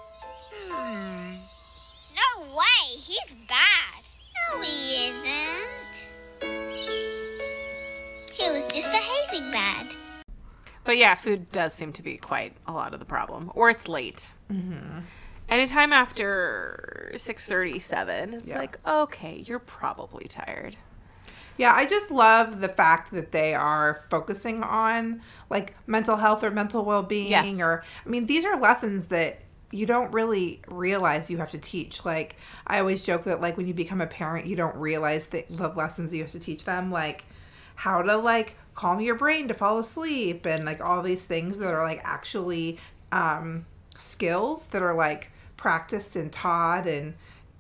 Hmm. 0.68 1.37
No 2.37 2.42
way, 2.57 2.99
he's 2.99 3.35
bad. 3.49 4.05
No, 4.53 4.61
he 4.61 5.09
isn't. 5.09 6.12
He 8.33 8.51
was 8.51 8.66
just 8.75 8.90
behaving 8.90 9.51
bad. 9.51 9.94
But 10.85 10.99
yeah, 10.99 11.14
food 11.14 11.51
does 11.51 11.72
seem 11.72 11.92
to 11.94 12.03
be 12.03 12.16
quite 12.16 12.55
a 12.66 12.72
lot 12.72 12.92
of 12.94 13.01
the 13.01 13.07
problem, 13.07 13.51
or 13.55 13.70
it's 13.70 13.88
late. 13.88 14.29
Mm-hmm. 14.53 15.01
Anytime 15.49 15.92
after 15.92 17.12
six 17.16 17.46
thirty-seven, 17.46 18.35
it's 18.35 18.44
Yeah. 18.46 18.59
like, 18.59 18.79
okay, 18.87 19.42
you're 19.46 19.59
probably 19.59 20.27
tired. 20.29 20.77
Yeah, 21.57 21.72
I 21.75 21.87
just 21.87 22.11
love 22.11 22.61
the 22.61 22.68
fact 22.68 23.12
that 23.12 23.33
they 23.33 23.55
are 23.55 24.05
focusing 24.11 24.62
on 24.62 25.22
like 25.49 25.75
mental 25.87 26.16
health 26.16 26.44
or 26.44 26.51
mental 26.51 26.85
well 26.85 27.03
being. 27.03 27.29
Yes. 27.31 27.61
Or, 27.61 27.83
I 28.05 28.09
mean, 28.09 28.27
these 28.27 28.44
are 28.44 28.61
lessons 28.61 29.07
that 29.07 29.40
you 29.72 29.87
don't 29.87 30.12
really 30.12 30.62
realize 30.68 31.29
you 31.29 31.38
have 31.38 31.50
to 31.50 31.59
teach. 31.59 32.05
Like, 32.05 32.37
I 32.66 32.79
always 32.79 33.02
joke 33.02 33.24
that, 33.24 33.40
like, 33.40 33.57
when 33.57 33.66
you 33.66 33.74
become 33.74 34.00
a 34.00 34.07
parent, 34.07 34.46
you 34.46 34.57
don't 34.57 34.76
realize 34.76 35.26
the, 35.26 35.44
lessons 35.50 36.12
you 36.12 36.22
have 36.22 36.33
to 36.33 36.38
teach 36.38 36.64
them. 36.64 36.90
Like, 36.90 37.24
how 37.74 38.02
to, 38.02 38.16
like, 38.16 38.57
calm 38.74 39.00
your 39.00 39.16
brain 39.16 39.48
to 39.48 39.55
fall 39.55 39.79
asleep 39.79 40.46
and, 40.46 40.64
like, 40.64 40.81
all 40.81 41.02
these 41.02 41.24
things 41.24 41.59
that 41.59 41.74
are, 41.74 41.83
like, 41.83 42.00
actually 42.05 42.79
um, 43.12 43.66
skills 43.98 44.66
that 44.68 44.83
are, 44.83 44.94
like, 44.94 45.31
practiced 45.57 46.16
and 46.16 46.31
taught 46.31 46.87
and 46.87 47.14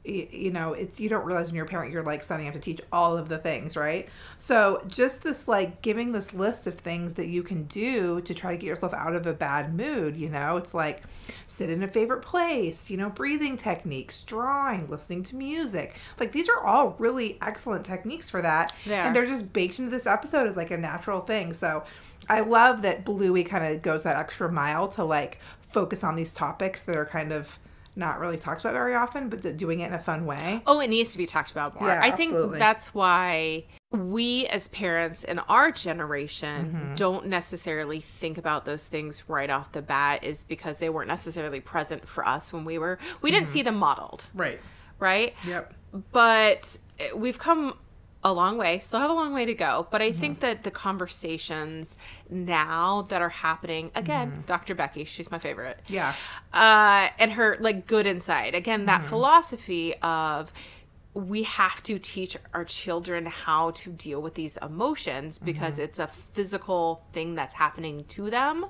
y- 0.06 0.28
you 0.30 0.50
know 0.50 0.72
it's 0.72 1.00
you 1.00 1.08
don't 1.08 1.24
realize 1.24 1.46
when 1.48 1.56
you're 1.56 1.64
a 1.64 1.68
parent 1.68 1.92
you're 1.92 2.02
like 2.02 2.22
signing 2.22 2.48
up 2.48 2.54
to 2.54 2.60
teach 2.60 2.80
all 2.92 3.16
of 3.16 3.28
the 3.28 3.38
things 3.38 3.76
right? 3.76 4.08
So 4.38 4.82
just 4.86 5.22
this 5.22 5.48
like 5.48 5.82
giving 5.82 6.12
this 6.12 6.32
list 6.32 6.66
of 6.66 6.78
things 6.78 7.14
that 7.14 7.26
you 7.28 7.42
can 7.42 7.64
do 7.64 8.20
to 8.22 8.34
try 8.34 8.52
to 8.52 8.56
get 8.56 8.66
yourself 8.66 8.94
out 8.94 9.14
of 9.14 9.26
a 9.26 9.32
bad 9.32 9.74
mood 9.74 10.16
you 10.16 10.28
know? 10.28 10.56
It's 10.56 10.74
like 10.74 11.02
sit 11.46 11.70
in 11.70 11.82
a 11.82 11.88
favorite 11.88 12.22
place 12.22 12.88
you 12.90 12.96
know 12.96 13.10
breathing 13.10 13.56
techniques 13.56 14.22
drawing 14.22 14.86
listening 14.88 15.22
to 15.24 15.36
music. 15.36 15.96
Like 16.20 16.32
these 16.32 16.48
are 16.48 16.64
all 16.64 16.94
really 16.98 17.38
excellent 17.42 17.84
techniques 17.84 18.30
for 18.30 18.42
that. 18.42 18.74
They 18.84 18.94
and 18.94 19.14
they're 19.14 19.26
just 19.26 19.52
baked 19.52 19.78
into 19.78 19.90
this 19.90 20.06
episode 20.06 20.48
as 20.48 20.56
like 20.56 20.70
a 20.70 20.76
natural 20.76 21.20
thing. 21.20 21.52
So 21.52 21.84
i 22.28 22.40
love 22.40 22.82
that 22.82 23.04
bluey 23.04 23.44
kind 23.44 23.64
of 23.64 23.82
goes 23.82 24.02
that 24.02 24.16
extra 24.16 24.50
mile 24.50 24.88
to 24.88 25.04
like 25.04 25.38
focus 25.60 26.02
on 26.02 26.16
these 26.16 26.32
topics 26.32 26.82
that 26.84 26.96
are 26.96 27.06
kind 27.06 27.32
of 27.32 27.58
not 27.96 28.20
really 28.20 28.36
talked 28.36 28.60
about 28.60 28.74
very 28.74 28.94
often, 28.94 29.28
but 29.28 29.56
doing 29.56 29.80
it 29.80 29.86
in 29.86 29.94
a 29.94 29.98
fun 29.98 30.26
way. 30.26 30.60
Oh, 30.66 30.80
it 30.80 30.88
needs 30.88 31.12
to 31.12 31.18
be 31.18 31.26
talked 31.26 31.50
about 31.50 31.78
more. 31.80 31.88
Yeah, 31.88 32.00
I 32.02 32.10
think 32.10 32.32
absolutely. 32.32 32.58
that's 32.58 32.94
why 32.94 33.64
we 33.90 34.46
as 34.48 34.68
parents 34.68 35.24
in 35.24 35.38
our 35.40 35.70
generation 35.70 36.66
Mm-hmm. 36.66 36.94
don't 36.96 37.26
necessarily 37.26 38.00
think 38.00 38.36
about 38.38 38.64
those 38.64 38.88
things 38.88 39.28
right 39.28 39.48
off 39.48 39.72
the 39.72 39.82
bat 39.82 40.24
is 40.24 40.44
because 40.44 40.78
they 40.78 40.88
weren't 40.90 41.08
necessarily 41.08 41.60
present 41.60 42.06
for 42.06 42.26
us 42.26 42.52
when 42.52 42.64
we 42.64 42.78
were 42.78 42.98
we 43.22 43.30
didn't 43.30 43.48
see 43.48 43.62
them 43.62 43.76
modeled, 43.76 44.26
Right. 44.34 44.60
right? 44.98 45.34
Yep. 45.46 45.72
But 46.12 46.78
eh, 46.98 47.08
we've 47.14 47.38
come 47.38 47.78
a 48.26 48.32
long 48.32 48.58
way, 48.58 48.80
still 48.80 48.98
have 48.98 49.08
a 49.08 49.14
long 49.14 49.32
way 49.32 49.44
to 49.46 49.54
go, 49.54 49.86
but 49.92 50.02
I 50.02 50.10
think 50.10 50.40
mm-hmm. 50.40 50.48
that 50.48 50.64
the 50.64 50.72
conversations 50.72 51.96
now 52.28 53.02
that 53.02 53.22
are 53.22 53.28
happening 53.28 53.92
again, 53.94 54.30
mm-hmm. 54.32 54.40
Dr. 54.46 54.74
Becky, 54.74 55.04
she's 55.04 55.30
my 55.30 55.38
favorite 55.38 55.78
Yeah. 55.86 56.12
uh, 56.52 57.08
and 57.20 57.32
her 57.32 57.56
like 57.60 57.86
good 57.86 58.04
inside. 58.04 58.56
Again, 58.56 58.86
that 58.86 59.02
mm-hmm. 59.02 59.10
philosophy 59.10 59.94
of 60.02 60.52
we 61.14 61.44
have 61.44 61.80
to 61.84 62.00
teach 62.00 62.36
our 62.52 62.64
children 62.64 63.26
how 63.26 63.70
to 63.70 63.90
deal 63.90 64.20
with 64.20 64.34
these 64.34 64.58
emotions 64.60 65.38
because 65.38 65.78
it's 65.78 66.00
a 66.00 66.08
physical 66.08 67.04
thing 67.12 67.36
that's 67.36 67.54
happening 67.54 68.04
to 68.08 68.28
them, 68.28 68.66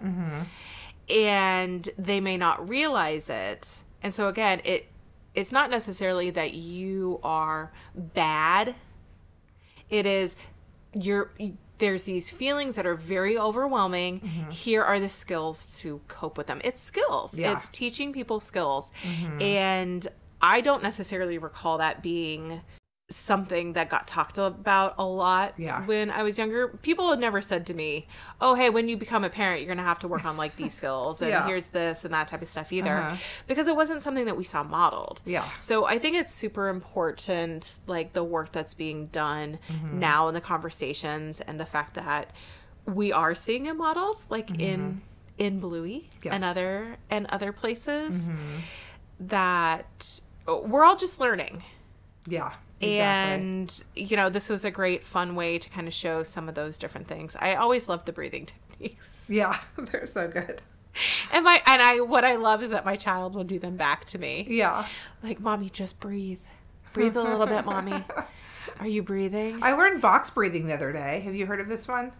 and 1.08 1.88
they 1.98 2.20
may 2.20 2.36
not 2.36 2.68
realize 2.68 3.30
it. 3.30 3.78
And 4.02 4.12
so 4.12 4.28
again, 4.28 4.60
it 4.64 4.88
it's 5.34 5.50
not 5.50 5.70
necessarily 5.70 6.30
that 6.30 6.54
you 6.54 7.20
are 7.22 7.72
bad. 7.94 8.74
It 9.90 10.06
is 10.06 10.36
you're 10.94 11.30
there's 11.78 12.04
these 12.04 12.30
feelings 12.30 12.76
that 12.76 12.86
are 12.86 12.94
very 12.94 13.36
overwhelming. 13.38 14.20
Mm-hmm. 14.20 14.50
Here 14.50 14.82
are 14.82 14.98
the 14.98 15.08
skills 15.08 15.78
to 15.80 16.00
cope 16.08 16.38
with 16.38 16.46
them. 16.46 16.60
It's 16.64 16.80
skills. 16.80 17.38
Yeah. 17.38 17.52
It's 17.52 17.68
teaching 17.68 18.12
people 18.12 18.40
skills. 18.40 18.92
Mm-hmm. 19.02 19.42
And 19.42 20.08
I 20.40 20.60
don't 20.60 20.82
necessarily 20.82 21.38
recall 21.38 21.78
that 21.78 22.02
being 22.02 22.62
something 23.08 23.74
that 23.74 23.88
got 23.88 24.06
talked 24.08 24.36
about 24.36 24.94
a 24.98 25.04
lot 25.04 25.54
Yeah. 25.56 25.84
when 25.86 26.10
I 26.10 26.24
was 26.24 26.36
younger. 26.38 26.66
People 26.68 27.10
had 27.10 27.20
never 27.20 27.40
said 27.40 27.64
to 27.66 27.74
me, 27.74 28.08
"Oh, 28.40 28.54
hey, 28.54 28.68
when 28.68 28.88
you 28.88 28.96
become 28.96 29.22
a 29.22 29.30
parent, 29.30 29.60
you're 29.60 29.68
going 29.68 29.78
to 29.78 29.84
have 29.84 30.00
to 30.00 30.08
work 30.08 30.24
on 30.24 30.36
like 30.36 30.56
these 30.56 30.74
skills 30.78 31.22
and 31.22 31.30
Yeah. 31.30 31.46
here's 31.46 31.68
this 31.68 32.04
and 32.04 32.12
that 32.12 32.26
type 32.26 32.42
of 32.42 32.48
stuff 32.48 32.72
either." 32.72 32.98
Uh-huh. 32.98 33.16
Because 33.46 33.68
it 33.68 33.76
wasn't 33.76 34.02
something 34.02 34.24
that 34.24 34.36
we 34.36 34.42
saw 34.42 34.64
modeled. 34.64 35.20
Yeah. 35.24 35.44
So 35.60 35.86
I 35.86 35.98
think 36.00 36.16
it's 36.16 36.32
super 36.34 36.68
important, 36.68 37.78
like 37.86 38.12
the 38.12 38.24
work 38.24 38.50
that's 38.50 38.74
being 38.74 39.06
done 39.06 39.58
Mm-hmm. 39.68 40.00
now 40.00 40.26
in 40.28 40.34
the 40.34 40.40
conversations 40.40 41.40
and 41.40 41.60
the 41.60 41.66
fact 41.66 41.94
that 41.94 42.32
we 42.86 43.12
are 43.12 43.34
seeing 43.36 43.66
it 43.66 43.74
modeled, 43.76 44.22
like 44.28 44.50
in 44.60 45.02
in 45.38 45.60
Bluey 45.60 46.10
and 46.12 46.22
Mm-hmm. 46.22 46.24
Yes. 46.24 46.34
Mm-hmm. 46.34 46.44
other 46.44 46.96
and 47.08 47.26
other 47.26 47.52
places. 47.52 48.28
That 49.20 50.20
we're 50.46 50.82
all 50.84 50.96
just 50.96 51.20
learning. 51.20 51.62
Yeah. 52.26 52.52
Exactly. 52.80 53.46
And 53.46 53.84
you 53.94 54.16
know, 54.16 54.28
this 54.28 54.48
was 54.48 54.64
a 54.64 54.70
great 54.70 55.06
fun 55.06 55.34
way 55.34 55.58
to 55.58 55.68
kind 55.70 55.86
of 55.86 55.94
show 55.94 56.22
some 56.22 56.48
of 56.48 56.54
those 56.54 56.78
different 56.78 57.08
things. 57.08 57.36
I 57.40 57.54
always 57.54 57.88
love 57.88 58.04
the 58.04 58.12
breathing 58.12 58.46
techniques. 58.68 59.26
yeah, 59.28 59.58
they're 59.78 60.06
so 60.06 60.28
good. 60.28 60.62
And 61.32 61.44
my 61.44 61.62
and 61.66 61.82
I 61.82 62.00
what 62.00 62.24
I 62.24 62.36
love 62.36 62.62
is 62.62 62.70
that 62.70 62.84
my 62.84 62.96
child 62.96 63.34
will 63.34 63.44
do 63.44 63.58
them 63.58 63.76
back 63.76 64.04
to 64.06 64.18
me. 64.18 64.46
Yeah. 64.48 64.86
Like, 65.22 65.40
mommy, 65.40 65.70
just 65.70 66.00
breathe. 66.00 66.40
Breathe 66.92 67.16
a 67.16 67.22
little 67.22 67.46
bit, 67.46 67.64
mommy. 67.66 68.04
Are 68.80 68.86
you 68.86 69.02
breathing? 69.02 69.62
I 69.62 69.72
learned 69.72 70.00
box 70.00 70.30
breathing 70.30 70.66
the 70.66 70.74
other 70.74 70.92
day. 70.92 71.20
Have 71.20 71.34
you 71.34 71.46
heard 71.46 71.60
of 71.60 71.68
this 71.68 71.86
one? 71.86 72.12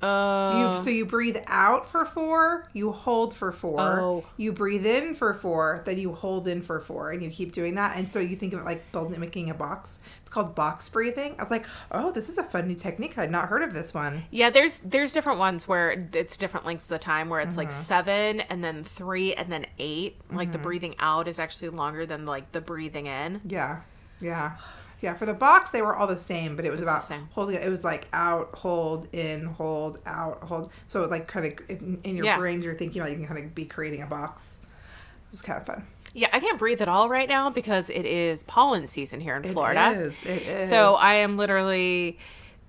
Oh, 0.00 0.76
You, 0.76 0.82
so 0.84 0.90
you 0.90 1.04
breathe 1.06 1.36
out 1.48 1.90
for 1.90 2.04
four, 2.04 2.68
you 2.72 2.92
hold 2.92 3.34
for 3.34 3.50
four, 3.50 3.80
Oh. 4.00 4.24
you 4.36 4.52
breathe 4.52 4.86
in 4.86 5.14
for 5.14 5.34
four, 5.34 5.82
then 5.84 5.98
you 5.98 6.12
hold 6.12 6.46
in 6.46 6.62
for 6.62 6.78
four, 6.78 7.10
and 7.10 7.22
you 7.22 7.30
keep 7.30 7.52
doing 7.52 7.74
that. 7.74 7.96
And 7.96 8.08
so 8.08 8.20
you 8.20 8.36
think 8.36 8.52
of 8.52 8.60
it 8.60 8.64
like 8.64 8.92
building, 8.92 9.18
making 9.18 9.50
a 9.50 9.54
box. 9.54 9.98
It's 10.20 10.30
called 10.30 10.54
box 10.54 10.88
breathing. 10.88 11.34
I 11.38 11.42
was 11.42 11.50
like, 11.50 11.66
oh, 11.90 12.12
this 12.12 12.28
is 12.28 12.38
a 12.38 12.44
fun 12.44 12.68
new 12.68 12.74
technique. 12.74 13.18
I'd 13.18 13.30
not 13.30 13.48
heard 13.48 13.62
of 13.62 13.72
this 13.74 13.92
one. 13.92 14.24
yeah. 14.30 14.50
There's 14.50 14.80
there's 14.84 15.12
different 15.12 15.38
ones 15.38 15.66
where 15.66 15.90
it's 16.12 16.36
different 16.36 16.64
lengths 16.66 16.84
of 16.84 16.90
the 16.90 16.98
time 17.04 17.28
where 17.28 17.40
it's 17.40 17.56
like 17.56 17.68
Mm-hmm. 17.70 17.82
seven 17.82 18.40
and 18.42 18.62
then 18.62 18.84
three 18.84 19.34
and 19.34 19.50
then 19.50 19.66
8 19.78 20.16
Like 20.30 20.52
the 20.52 20.58
breathing 20.58 20.94
out 21.00 21.26
is 21.28 21.38
actually 21.38 21.70
longer 21.70 22.06
than 22.06 22.24
like 22.26 22.52
the 22.52 22.60
breathing 22.60 23.06
in. 23.06 23.40
Yeah, 23.44 23.80
yeah, 24.20 24.52
yeah. 25.00 25.14
For 25.14 25.26
the 25.26 25.34
box, 25.34 25.70
they 25.70 25.82
were 25.82 25.94
all 25.96 26.06
the 26.06 26.18
same, 26.18 26.56
but 26.56 26.64
it 26.64 26.70
was 26.70 26.80
It's 26.80 26.86
the 26.86 26.92
about 27.14 27.28
holding. 27.32 27.56
It 27.56 27.68
was 27.68 27.84
like 27.84 28.08
out, 28.12 28.54
hold, 28.54 29.06
in, 29.12 29.44
hold, 29.46 30.00
out, 30.06 30.42
hold. 30.42 30.70
So 30.86 31.04
like 31.06 31.26
kind 31.28 31.46
of 31.46 31.70
in, 31.70 32.00
in 32.04 32.16
your 32.16 32.26
Yeah. 32.26 32.36
brains, 32.38 32.64
you're 32.64 32.74
thinking 32.74 33.00
about 33.00 33.10
you 33.10 33.16
can 33.16 33.26
kind 33.26 33.44
of 33.44 33.54
be 33.54 33.64
creating 33.64 34.02
a 34.02 34.06
box. 34.06 34.60
It 34.64 35.30
was 35.32 35.42
kind 35.42 35.58
of 35.60 35.66
fun. 35.66 35.86
Yeah, 36.14 36.28
I 36.32 36.40
can't 36.40 36.58
breathe 36.58 36.80
at 36.80 36.88
all 36.88 37.08
right 37.08 37.28
now 37.28 37.50
because 37.50 37.90
it 37.90 38.04
is 38.06 38.42
pollen 38.44 38.86
season 38.86 39.20
here 39.20 39.36
in 39.36 39.52
Florida. 39.52 39.92
It 39.92 39.98
is. 39.98 40.18
It 40.24 40.42
is. 40.42 40.68
So 40.70 40.94
I 40.94 41.14
am 41.14 41.36
literally 41.36 42.18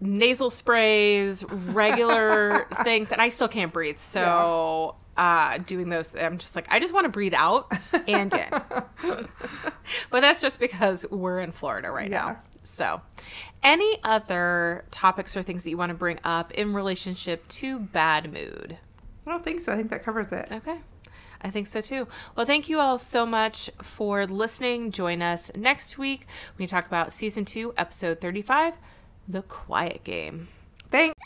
nasal 0.01 0.49
sprays, 0.49 1.43
regular 1.49 2.67
things, 2.83 3.11
and 3.11 3.21
I 3.21 3.29
still 3.29 3.47
can't 3.47 3.71
breathe. 3.71 3.97
So 3.97 4.95
uh, 5.19 5.57
doing 5.59 5.89
those, 5.89 6.15
I'm 6.15 6.37
just 6.37 6.55
like, 6.55 6.73
I 6.73 6.79
just 6.79 6.93
want 6.93 7.03
to 7.05 7.09
breathe 7.09 7.33
out 7.35 7.71
and 8.07 8.33
in. 8.33 9.27
but 10.09 10.21
that's 10.21 10.41
just 10.41 10.59
because 10.59 11.05
we're 11.11 11.39
in 11.39 11.51
Florida 11.51 11.91
right 11.91 12.09
Yeah. 12.09 12.25
now. 12.25 12.41
So, 12.63 13.01
any 13.63 13.97
other 14.03 14.85
topics 14.91 15.35
or 15.37 15.43
things 15.43 15.63
that 15.63 15.69
you 15.69 15.77
want 15.77 15.89
to 15.91 15.93
bring 15.95 16.19
up 16.23 16.51
in 16.53 16.73
relationship 16.73 17.47
to 17.49 17.79
bad 17.79 18.31
mood? 18.33 18.77
I 19.27 19.31
don't 19.31 19.43
think 19.43 19.61
so. 19.61 19.73
I 19.73 19.75
think 19.77 19.89
that 19.91 20.03
covers 20.03 20.31
it. 20.31 20.47
Okay. 20.51 20.77
I 21.41 21.49
think 21.49 21.67
so 21.67 21.79
too. 21.81 22.07
Well, 22.35 22.45
thank 22.45 22.67
you 22.67 22.79
all 22.79 22.99
so 22.99 23.25
much 23.25 23.69
for 23.81 24.25
listening. 24.25 24.91
Join 24.91 25.21
us 25.21 25.51
next 25.55 25.97
week. 25.97 26.27
We 26.57 26.67
talk 26.67 26.85
about 26.87 27.13
season 27.13 27.45
two, 27.45 27.73
episode 27.77 28.19
35, 28.19 28.73
The 29.27 29.41
Quiet 29.43 30.03
Game. 30.03 30.49
Thanks. 30.91 31.17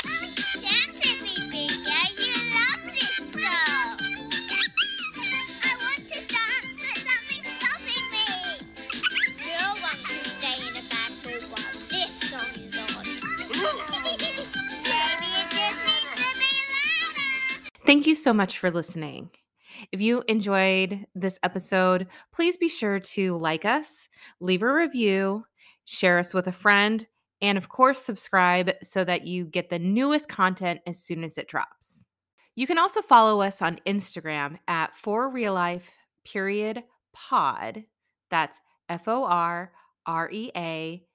Thank 17.94 18.08
you 18.08 18.16
so 18.16 18.34
much 18.34 18.58
for 18.58 18.72
listening. 18.72 19.30
If 19.92 20.02
you 20.02 20.24
enjoyed 20.28 21.06
this 21.14 21.38
episode, 21.44 22.08
please 22.34 22.58
be 22.58 22.68
sure 22.68 23.00
to 23.00 23.38
like 23.38 23.66
us, 23.66 24.10
leave 24.40 24.64
a 24.64 24.74
review, 24.74 25.46
share 25.86 26.18
us 26.18 26.34
with 26.34 26.48
a 26.48 26.52
friend, 26.52 27.06
and 27.40 27.56
of 27.56 27.70
course, 27.70 28.00
subscribe 28.00 28.72
so 28.82 29.04
that 29.04 29.28
you 29.28 29.46
get 29.46 29.70
the 29.70 29.78
newest 29.78 30.28
content 30.28 30.82
as 30.88 30.98
soon 30.98 31.24
as 31.24 31.38
it 31.38 31.48
drops. 31.48 32.08
You 32.56 32.66
can 32.66 32.80
also 32.80 33.04
follow 33.04 33.42
us 33.42 33.62
on 33.62 33.80
Instagram 33.86 34.58
at 34.68 34.96
for 34.96 35.30
real 35.30 35.54
life 35.54 35.92
period 36.26 36.82
pod. 37.14 37.84
That's 38.32 38.60
F 38.90 39.08
O 39.08 39.24
R 39.26 39.72
R 40.08 40.32
E 40.32 40.50
A 40.58 41.06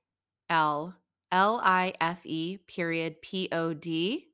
L 0.48 0.94
L 1.32 1.60
I 1.60 1.94
F 2.00 2.24
E 2.24 2.58
period 2.68 3.20
P 3.20 3.48
O 3.50 3.74
D. 3.74 4.27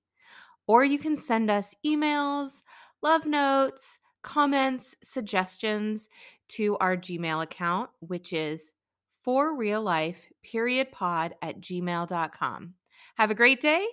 Or 0.66 0.84
you 0.84 0.98
can 0.98 1.16
send 1.16 1.50
us 1.50 1.74
emails, 1.84 2.62
love 3.02 3.26
notes, 3.26 3.98
comments, 4.22 4.96
suggestions 5.02 6.08
to 6.48 6.76
our 6.78 6.96
Gmail 6.96 7.42
account, 7.42 7.90
which 8.00 8.32
is 8.32 8.72
for 9.22 9.56
real 9.56 9.82
life 9.82 10.26
period 10.42 10.92
pod 10.92 11.34
at 11.42 11.60
gmail.com. 11.60 12.74
Have 13.16 13.30
a 13.30 13.34
great 13.34 13.60
day 13.60 13.86